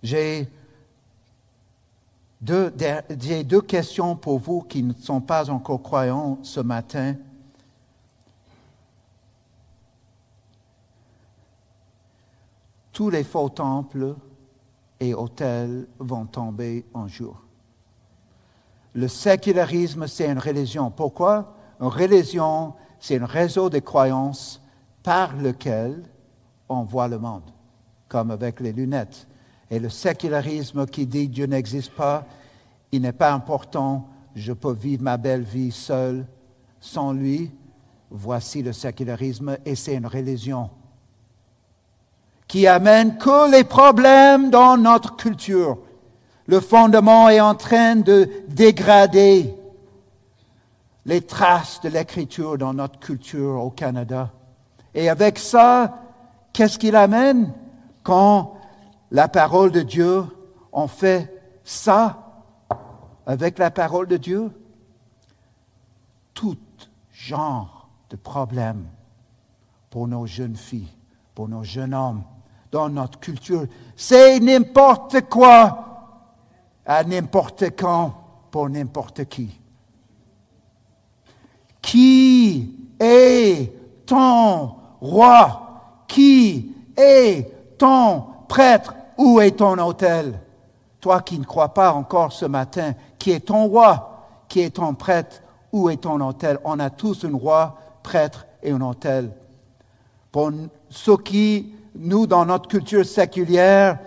J'ai 0.00 0.48
deux, 2.40 2.70
questions 3.66 4.14
pour 4.14 4.38
vous 4.38 4.62
qui 4.62 4.84
ne 4.84 4.92
sont 4.92 5.20
pas 5.20 5.50
encore 5.50 5.82
croyants 5.82 6.38
ce 6.44 6.60
matin. 6.60 7.16
Tous 12.92 13.10
les 13.10 13.24
faux 13.24 13.48
temples 13.48 14.14
et 15.00 15.14
hôtels 15.14 15.88
vont 15.98 16.26
tomber 16.26 16.84
un 16.94 17.08
jour. 17.08 17.42
Le 18.94 19.08
sécularisme, 19.08 20.06
c'est 20.06 20.28
une 20.28 20.38
religion. 20.38 20.90
Pourquoi? 20.90 21.54
Une 21.80 21.86
religion, 21.86 22.74
c'est 22.98 23.18
un 23.18 23.26
réseau 23.26 23.70
de 23.70 23.78
croyances 23.78 24.60
par 25.02 25.34
lequel 25.36 26.02
on 26.68 26.82
voit 26.82 27.08
le 27.08 27.18
monde, 27.18 27.50
comme 28.08 28.30
avec 28.30 28.60
les 28.60 28.72
lunettes. 28.72 29.26
Et 29.70 29.78
le 29.78 29.88
sécularisme 29.88 30.86
qui 30.86 31.06
dit 31.06 31.28
Dieu 31.28 31.46
n'existe 31.46 31.92
pas, 31.92 32.26
il 32.92 33.02
n'est 33.02 33.12
pas 33.12 33.32
important, 33.32 34.08
je 34.34 34.52
peux 34.52 34.72
vivre 34.72 35.02
ma 35.02 35.16
belle 35.16 35.42
vie 35.42 35.72
seul, 35.72 36.26
sans 36.80 37.12
lui. 37.12 37.50
Voici 38.10 38.62
le 38.62 38.72
sécularisme 38.72 39.56
et 39.64 39.76
c'est 39.76 39.94
une 39.94 40.06
religion 40.06 40.70
qui 42.50 42.66
amène 42.66 43.16
que 43.16 43.48
les 43.48 43.62
problèmes 43.62 44.50
dans 44.50 44.76
notre 44.76 45.14
culture. 45.14 45.78
Le 46.46 46.58
fondement 46.58 47.28
est 47.28 47.40
en 47.40 47.54
train 47.54 47.94
de 47.94 48.28
dégrader 48.48 49.54
les 51.06 51.20
traces 51.20 51.80
de 51.80 51.88
l'écriture 51.88 52.58
dans 52.58 52.74
notre 52.74 52.98
culture 52.98 53.62
au 53.62 53.70
Canada. 53.70 54.32
Et 54.94 55.08
avec 55.08 55.38
ça, 55.38 55.98
qu'est-ce 56.52 56.76
qu'il 56.76 56.96
amène 56.96 57.54
quand 58.02 58.54
la 59.12 59.28
parole 59.28 59.70
de 59.70 59.82
Dieu, 59.82 60.24
on 60.72 60.88
fait 60.88 61.32
ça 61.62 62.32
avec 63.26 63.60
la 63.60 63.70
parole 63.70 64.08
de 64.08 64.16
Dieu? 64.16 64.50
Tout 66.34 66.58
genre 67.12 67.88
de 68.10 68.16
problèmes 68.16 68.88
pour 69.88 70.08
nos 70.08 70.26
jeunes 70.26 70.56
filles, 70.56 70.92
pour 71.36 71.48
nos 71.48 71.62
jeunes 71.62 71.94
hommes, 71.94 72.24
dans 72.70 72.88
notre 72.88 73.18
culture. 73.18 73.66
C'est 73.96 74.40
n'importe 74.40 75.22
quoi 75.28 75.90
à 76.86 77.04
n'importe 77.04 77.76
quand 77.76 78.14
pour 78.50 78.68
n'importe 78.68 79.24
qui. 79.26 79.50
Qui 81.80 82.74
est 82.98 83.72
ton 84.06 84.74
roi? 85.00 86.04
Qui 86.06 86.74
est 86.96 87.78
ton 87.78 88.24
prêtre? 88.48 88.94
Où 89.16 89.40
est 89.40 89.52
ton 89.52 89.78
hôtel 89.78 90.40
Toi 91.00 91.20
qui 91.20 91.38
ne 91.38 91.44
crois 91.44 91.74
pas 91.74 91.92
encore 91.92 92.32
ce 92.32 92.46
matin, 92.46 92.94
qui 93.18 93.32
est 93.32 93.46
ton 93.46 93.66
roi 93.66 94.26
Qui 94.48 94.60
est 94.60 94.76
ton 94.76 94.94
prêtre 94.94 95.42
Où 95.72 95.90
est 95.90 95.98
ton 95.98 96.20
hôtel 96.20 96.58
On 96.64 96.78
a 96.78 96.90
tous 96.90 97.24
un 97.24 97.36
roi, 97.36 97.76
prêtre 98.02 98.46
et 98.62 98.70
un 98.70 98.80
hôtel. 98.80 99.30
Pour 100.32 100.50
ceux 100.88 101.18
qui, 101.18 101.74
nous, 102.00 102.26
dans 102.26 102.44
notre 102.44 102.68
culture 102.68 103.04
séculière, 103.04 103.98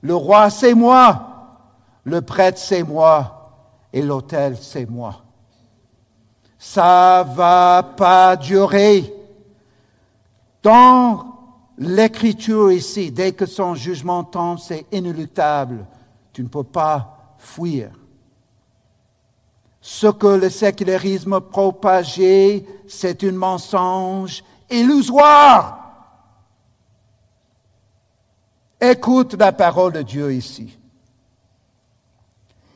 le 0.00 0.14
roi 0.14 0.50
c'est 0.50 0.74
moi, 0.74 1.58
le 2.04 2.20
prêtre 2.20 2.58
c'est 2.58 2.82
moi 2.82 3.50
et 3.92 4.02
l'hôtel 4.02 4.56
c'est 4.60 4.88
moi. 4.88 5.22
Ça 6.58 7.26
va 7.34 7.82
pas 7.96 8.36
durer. 8.36 9.12
Dans 10.62 11.32
L'écriture 11.78 12.70
ici, 12.70 13.10
dès 13.10 13.32
que 13.32 13.46
son 13.46 13.74
jugement 13.74 14.24
tombe, 14.24 14.58
c'est 14.58 14.86
inéluctable. 14.92 15.86
Tu 16.32 16.42
ne 16.42 16.48
peux 16.48 16.64
pas 16.64 17.34
fuir. 17.38 17.90
Ce 19.80 20.06
que 20.06 20.26
le 20.26 20.48
sécularisme 20.48 21.40
propageait, 21.40 22.64
c'est 22.86 23.24
un 23.24 23.32
mensonge 23.32 24.44
illusoire. 24.70 25.81
Écoute 28.84 29.34
la 29.34 29.52
parole 29.52 29.92
de 29.92 30.02
Dieu 30.02 30.34
ici. 30.34 30.76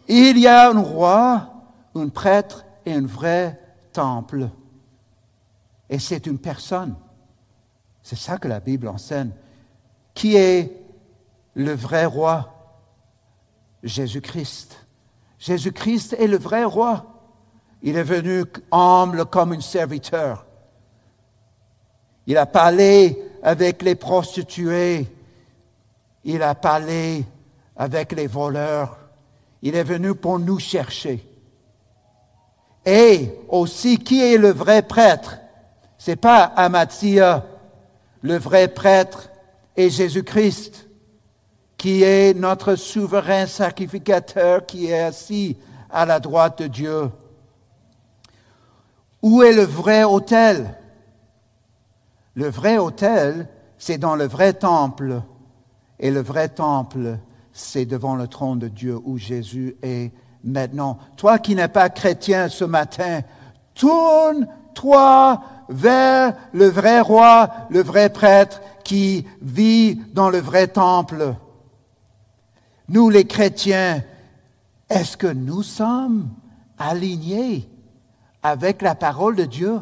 Il 0.06 0.38
y 0.38 0.46
a 0.46 0.70
un 0.70 0.80
roi, 0.80 1.50
un 1.96 2.08
prêtre 2.10 2.64
et 2.84 2.92
un 2.92 3.04
vrai 3.04 3.60
temple. 3.92 4.48
Et 5.90 5.98
c'est 5.98 6.26
une 6.26 6.38
personne. 6.38 6.94
C'est 8.04 8.16
ça 8.16 8.38
que 8.38 8.46
la 8.46 8.60
Bible 8.60 8.86
enseigne. 8.86 9.32
Qui 10.14 10.36
est 10.36 10.80
le 11.54 11.72
vrai 11.72 12.04
roi? 12.04 12.54
Jésus-Christ. 13.82 14.86
Jésus-Christ 15.40 16.14
est 16.20 16.28
le 16.28 16.38
vrai 16.38 16.62
roi. 16.62 17.04
Il 17.82 17.96
est 17.96 18.04
venu 18.04 18.44
humble 18.70 19.26
comme 19.26 19.54
un 19.54 19.60
serviteur. 19.60 20.46
Il 22.28 22.36
a 22.38 22.46
parlé 22.46 23.20
avec 23.42 23.82
les 23.82 23.96
prostituées. 23.96 25.08
Il 26.26 26.42
a 26.42 26.54
parlé 26.54 27.24
avec 27.74 28.12
les 28.12 28.26
voleurs. 28.26 28.98
Il 29.62 29.74
est 29.74 29.84
venu 29.84 30.14
pour 30.14 30.38
nous 30.38 30.58
chercher. 30.58 31.24
Et 32.84 33.32
aussi, 33.48 33.98
qui 33.98 34.22
est 34.22 34.36
le 34.36 34.50
vrai 34.52 34.82
prêtre? 34.82 35.38
C'est 35.96 36.16
pas 36.16 36.44
Amatia 36.44 37.44
le 38.26 38.38
vrai 38.38 38.66
prêtre 38.66 39.30
est 39.76 39.88
Jésus-Christ, 39.88 40.88
qui 41.76 42.02
est 42.02 42.36
notre 42.36 42.74
souverain 42.74 43.46
sacrificateur 43.46 44.66
qui 44.66 44.86
est 44.86 45.00
assis 45.00 45.56
à 45.90 46.04
la 46.06 46.18
droite 46.18 46.60
de 46.62 46.66
Dieu. 46.66 47.10
Où 49.22 49.44
est 49.44 49.52
le 49.52 49.62
vrai 49.62 50.02
autel? 50.02 50.76
Le 52.34 52.48
vrai 52.48 52.78
autel, 52.78 53.48
c'est 53.78 53.98
dans 53.98 54.16
le 54.16 54.26
vrai 54.26 54.54
temple. 54.54 55.22
Et 55.98 56.10
le 56.10 56.20
vrai 56.20 56.48
temple, 56.48 57.18
c'est 57.52 57.86
devant 57.86 58.16
le 58.16 58.28
trône 58.28 58.58
de 58.58 58.68
Dieu 58.68 58.98
où 59.04 59.16
Jésus 59.16 59.76
est 59.82 60.12
maintenant. 60.44 60.98
Toi 61.16 61.38
qui 61.38 61.54
n'es 61.54 61.68
pas 61.68 61.88
chrétien 61.88 62.48
ce 62.48 62.64
matin, 62.64 63.22
tourne-toi 63.74 65.42
vers 65.68 66.34
le 66.52 66.66
vrai 66.66 67.00
roi, 67.00 67.50
le 67.70 67.82
vrai 67.82 68.10
prêtre 68.10 68.60
qui 68.84 69.26
vit 69.42 69.96
dans 70.12 70.30
le 70.30 70.38
vrai 70.38 70.68
temple. 70.68 71.34
Nous 72.88 73.10
les 73.10 73.26
chrétiens, 73.26 74.04
est-ce 74.88 75.16
que 75.16 75.26
nous 75.26 75.62
sommes 75.62 76.28
alignés 76.78 77.68
avec 78.42 78.82
la 78.82 78.94
parole 78.94 79.34
de 79.34 79.44
Dieu, 79.44 79.80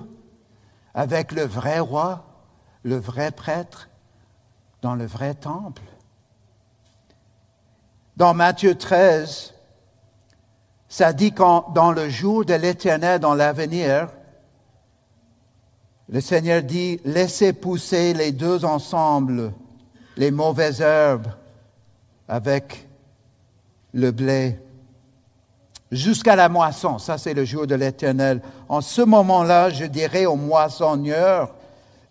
avec 0.95 1.33
le 1.33 1.43
vrai 1.43 1.81
roi, 1.81 2.25
le 2.83 2.97
vrai 2.97 3.31
prêtre, 3.31 3.91
dans 4.81 4.95
le 4.95 5.05
vrai 5.05 5.35
temple? 5.35 5.83
Dans 8.17 8.35
Matthieu 8.35 8.77
13, 8.77 9.55
ça 10.89 11.13
dit 11.13 11.33
qu'en 11.33 11.71
dans 11.75 11.91
le 11.91 12.09
jour 12.09 12.45
de 12.45 12.55
l'éternel, 12.55 13.19
dans 13.19 13.35
l'avenir, 13.35 14.09
Le 16.09 16.21
Seigneur 16.21 16.63
dit, 16.63 17.01
laissez 17.05 17.53
pousser 17.53 18.13
les 18.13 18.31
deux 18.31 18.65
ensemble, 18.65 19.53
les 20.17 20.31
mauvaises 20.31 20.81
herbes 20.81 21.29
avec 22.29 22.87
le 23.93 24.11
blé, 24.11 24.59
jusqu'à 25.91 26.37
la 26.37 26.49
moisson. 26.49 26.99
Ça, 26.99 27.17
c'est 27.17 27.35
le 27.35 27.45
jour 27.45 27.67
de 27.67 27.75
l'Éternel. 27.75 28.43
En 28.69 28.81
ce 28.81 29.01
moment-là, 29.03 29.71
je 29.71 29.87
dirais 29.87 30.27
aux 30.27 30.37
moissonneurs, 30.37 31.55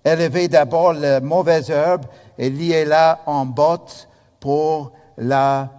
élevez 0.03 0.47
d'abord 0.47 0.93
la 0.93 1.19
mauvaise 1.19 1.69
herbe 1.69 2.05
et 2.37 2.49
liez-la 2.49 3.21
en 3.25 3.45
botte 3.45 4.09
pour 4.39 4.91
la 5.17 5.69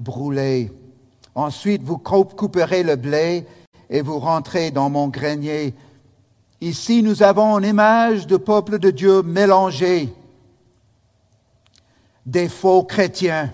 brûler. 0.00 0.72
Ensuite, 1.34 1.82
vous 1.82 1.98
couperez 1.98 2.82
le 2.82 2.96
blé 2.96 3.46
et 3.88 4.02
vous 4.02 4.18
rentrez 4.18 4.70
dans 4.70 4.90
mon 4.90 5.08
grenier. 5.08 5.74
Ici, 6.60 7.02
nous 7.02 7.22
avons 7.22 7.58
une 7.58 7.68
image 7.68 8.26
de 8.26 8.36
peuple 8.36 8.78
de 8.78 8.90
Dieu 8.90 9.22
mélangé, 9.22 10.12
des 12.26 12.48
faux 12.48 12.82
chrétiens. 12.82 13.52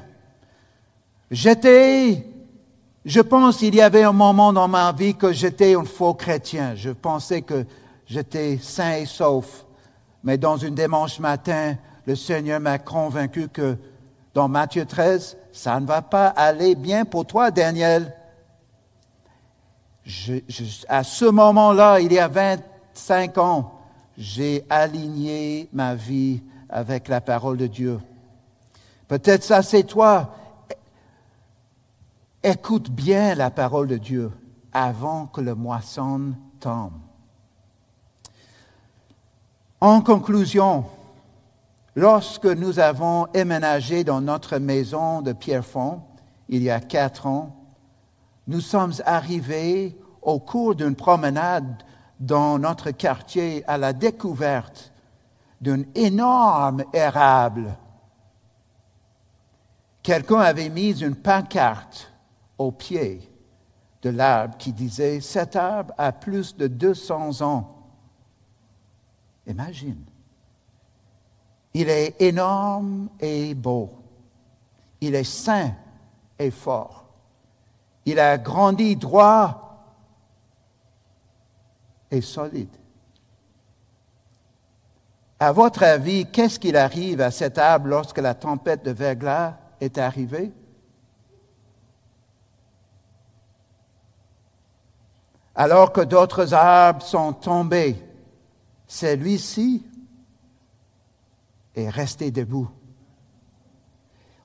J'étais, 1.30 2.26
je 3.04 3.20
pense, 3.20 3.62
il 3.62 3.74
y 3.74 3.80
avait 3.80 4.02
un 4.02 4.12
moment 4.12 4.52
dans 4.52 4.68
ma 4.68 4.92
vie 4.92 5.14
que 5.14 5.32
j'étais 5.32 5.74
un 5.74 5.84
faux 5.84 6.14
chrétien. 6.14 6.74
Je 6.74 6.90
pensais 6.90 7.42
que 7.42 7.64
j'étais 8.06 8.58
sain 8.60 8.96
et 8.96 9.06
sauf. 9.06 9.64
Mais 10.24 10.38
dans 10.38 10.56
une 10.56 10.74
dimanche 10.74 11.20
matin, 11.20 11.76
le 12.06 12.16
Seigneur 12.16 12.60
m'a 12.60 12.78
convaincu 12.78 13.48
que 13.48 13.76
dans 14.34 14.48
Matthieu 14.48 14.84
13, 14.84 15.36
ça 15.56 15.80
ne 15.80 15.86
va 15.86 16.02
pas 16.02 16.28
aller 16.28 16.74
bien 16.74 17.04
pour 17.04 17.26
toi, 17.26 17.50
Daniel 17.50 18.14
à 20.88 21.02
ce 21.02 21.24
moment-là, 21.24 22.00
il 22.00 22.12
y 22.12 22.18
a 22.18 22.28
25 22.28 23.38
ans, 23.38 23.72
j'ai 24.16 24.64
aligné 24.70 25.68
ma 25.72 25.94
vie 25.94 26.42
avec 26.68 27.08
la 27.08 27.20
parole 27.20 27.56
de 27.56 27.66
Dieu. 27.66 27.98
Peut-être 29.08 29.42
ça 29.42 29.62
c'est 29.62 29.82
toi. 29.82 30.34
Écoute 32.42 32.90
bien 32.90 33.34
la 33.34 33.50
parole 33.50 33.88
de 33.88 33.96
Dieu 33.96 34.30
avant 34.72 35.26
que 35.26 35.40
le 35.40 35.54
moisson 35.54 36.34
tombe. 36.60 36.92
En 39.80 40.00
conclusion, 40.00 40.84
lorsque 41.96 42.44
nous 42.44 42.78
avons 42.78 43.26
éménagé 43.32 44.04
dans 44.04 44.20
notre 44.20 44.58
maison 44.58 45.22
de 45.22 45.32
Pierrefonds, 45.32 46.02
il 46.48 46.62
y 46.62 46.70
a 46.70 46.78
quatre 46.78 47.26
ans, 47.26 47.56
nous 48.46 48.60
sommes 48.60 48.92
arrivés 49.04 49.98
au 50.22 50.38
cours 50.38 50.76
d'une 50.76 50.94
promenade 50.94 51.82
dans 52.20 52.58
notre 52.58 52.92
quartier 52.92 53.64
à 53.66 53.78
la 53.78 53.92
découverte 53.92 54.92
d'un 55.60 55.82
énorme 55.94 56.84
érable. 56.92 57.76
Quelqu'un 60.02 60.40
avait 60.40 60.68
mis 60.68 61.02
une 61.02 61.16
pancarte 61.16 62.12
au 62.58 62.70
pied 62.70 63.28
de 64.02 64.10
l'arbre 64.10 64.56
qui 64.58 64.72
disait 64.72 65.20
Cet 65.20 65.56
arbre 65.56 65.94
a 65.98 66.12
plus 66.12 66.56
de 66.56 66.68
200 66.68 67.40
ans. 67.42 67.88
Imagine. 69.46 70.04
Il 71.78 71.90
est 71.90 72.22
énorme 72.22 73.10
et 73.20 73.52
beau. 73.52 73.90
Il 75.02 75.14
est 75.14 75.24
sain 75.24 75.74
et 76.38 76.50
fort. 76.50 77.04
Il 78.06 78.18
a 78.18 78.38
grandi 78.38 78.96
droit 78.96 79.84
et 82.10 82.22
solide. 82.22 82.74
À 85.38 85.52
votre 85.52 85.82
avis, 85.82 86.24
qu'est-ce 86.24 86.58
qu'il 86.58 86.78
arrive 86.78 87.20
à 87.20 87.30
cet 87.30 87.58
arbre 87.58 87.88
lorsque 87.88 88.20
la 88.20 88.32
tempête 88.32 88.82
de 88.82 88.92
verglas 88.92 89.58
est 89.78 89.98
arrivée? 89.98 90.54
Alors 95.54 95.92
que 95.92 96.00
d'autres 96.00 96.54
arbres 96.54 97.02
sont 97.02 97.34
tombés, 97.34 98.02
celui-ci 98.86 99.84
est 101.76 101.90
resté 101.90 102.30
debout. 102.30 102.68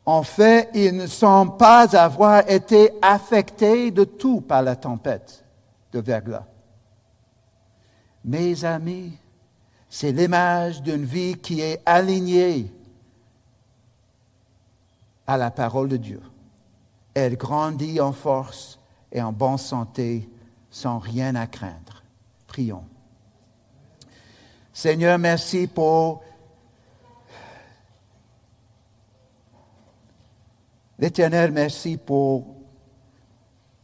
En 0.06 0.24
fait, 0.24 0.70
ils 0.74 0.96
ne 0.96 1.08
semblent 1.08 1.58
pas 1.58 1.96
avoir 1.96 2.50
été 2.50 2.92
affectés 3.02 3.92
de 3.92 4.04
tout 4.04 4.42
par 4.42 4.62
la 4.62 4.76
tempête 4.76 5.44
de 5.94 6.00
verglas. 6.00 6.46
Mes 8.26 8.66
amis, 8.66 9.14
c'est 9.90 10.12
l'image 10.12 10.82
d'une 10.82 11.06
vie 11.06 11.36
qui 11.36 11.62
est 11.62 11.82
alignée 11.86 12.72
à 15.28 15.38
la 15.38 15.52
parole 15.52 15.88
de 15.88 15.98
Dieu. 15.98 16.22
Elle 17.14 17.38
grandit 17.38 18.00
en 18.00 18.12
force 18.12 18.80
et 19.12 19.22
en 19.22 19.32
bonne 19.32 19.58
santé 19.58 20.30
sans 20.70 21.00
rien 21.00 21.36
à 21.36 21.48
craindre. 21.48 22.04
Prions. 22.48 22.86
Seigneur, 24.74 25.20
merci 25.20 25.68
pour 25.68 26.22
L'Éternel, 31.02 31.52
merci 31.52 31.98
pour 31.98 32.46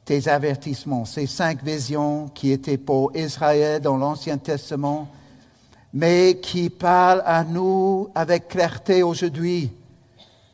tes 0.05 0.28
avertissements, 0.28 1.03
ces 1.03 1.26
cinq 1.26 1.63
visions 1.63 2.28
qui 2.28 2.51
étaient 2.51 2.78
pour 2.78 3.11
Israël 3.18 3.82
dans 3.82 3.97
l'Ancien 3.97 4.38
Testament, 4.38 5.09
mais 5.91 6.39
qui 6.39 6.70
parlent 6.70 7.24
à 7.26 7.43
nous 7.43 8.07
avec 8.13 8.49
clarté 8.49 9.01
aujourd'hui 9.01 9.72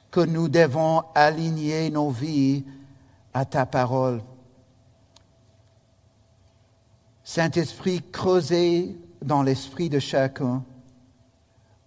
que 0.09 0.22
nous 0.22 0.47
devons 0.47 1.03
aligner 1.14 1.89
nos 1.89 2.11
vies 2.11 2.64
à 3.34 3.43
ta 3.43 3.66
parole. 3.66 4.22
Saint-Esprit, 7.26 8.01
creusez 8.09 8.97
dans 9.22 9.43
l'esprit 9.43 9.89
de 9.89 9.99
chacun, 9.99 10.64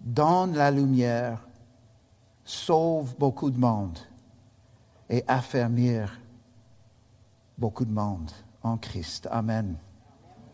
donne 0.03 0.55
la 0.55 0.71
lumière, 0.71 1.49
sauve 2.45 3.15
beaucoup 3.19 3.51
de 3.51 3.59
monde 3.59 3.99
et 5.09 5.25
affermir 5.27 6.21
beaucoup 7.59 7.85
de 7.85 7.93
monde 7.93 8.31
en 8.63 8.77
Christ. 8.77 9.29
Amen. 9.31 9.77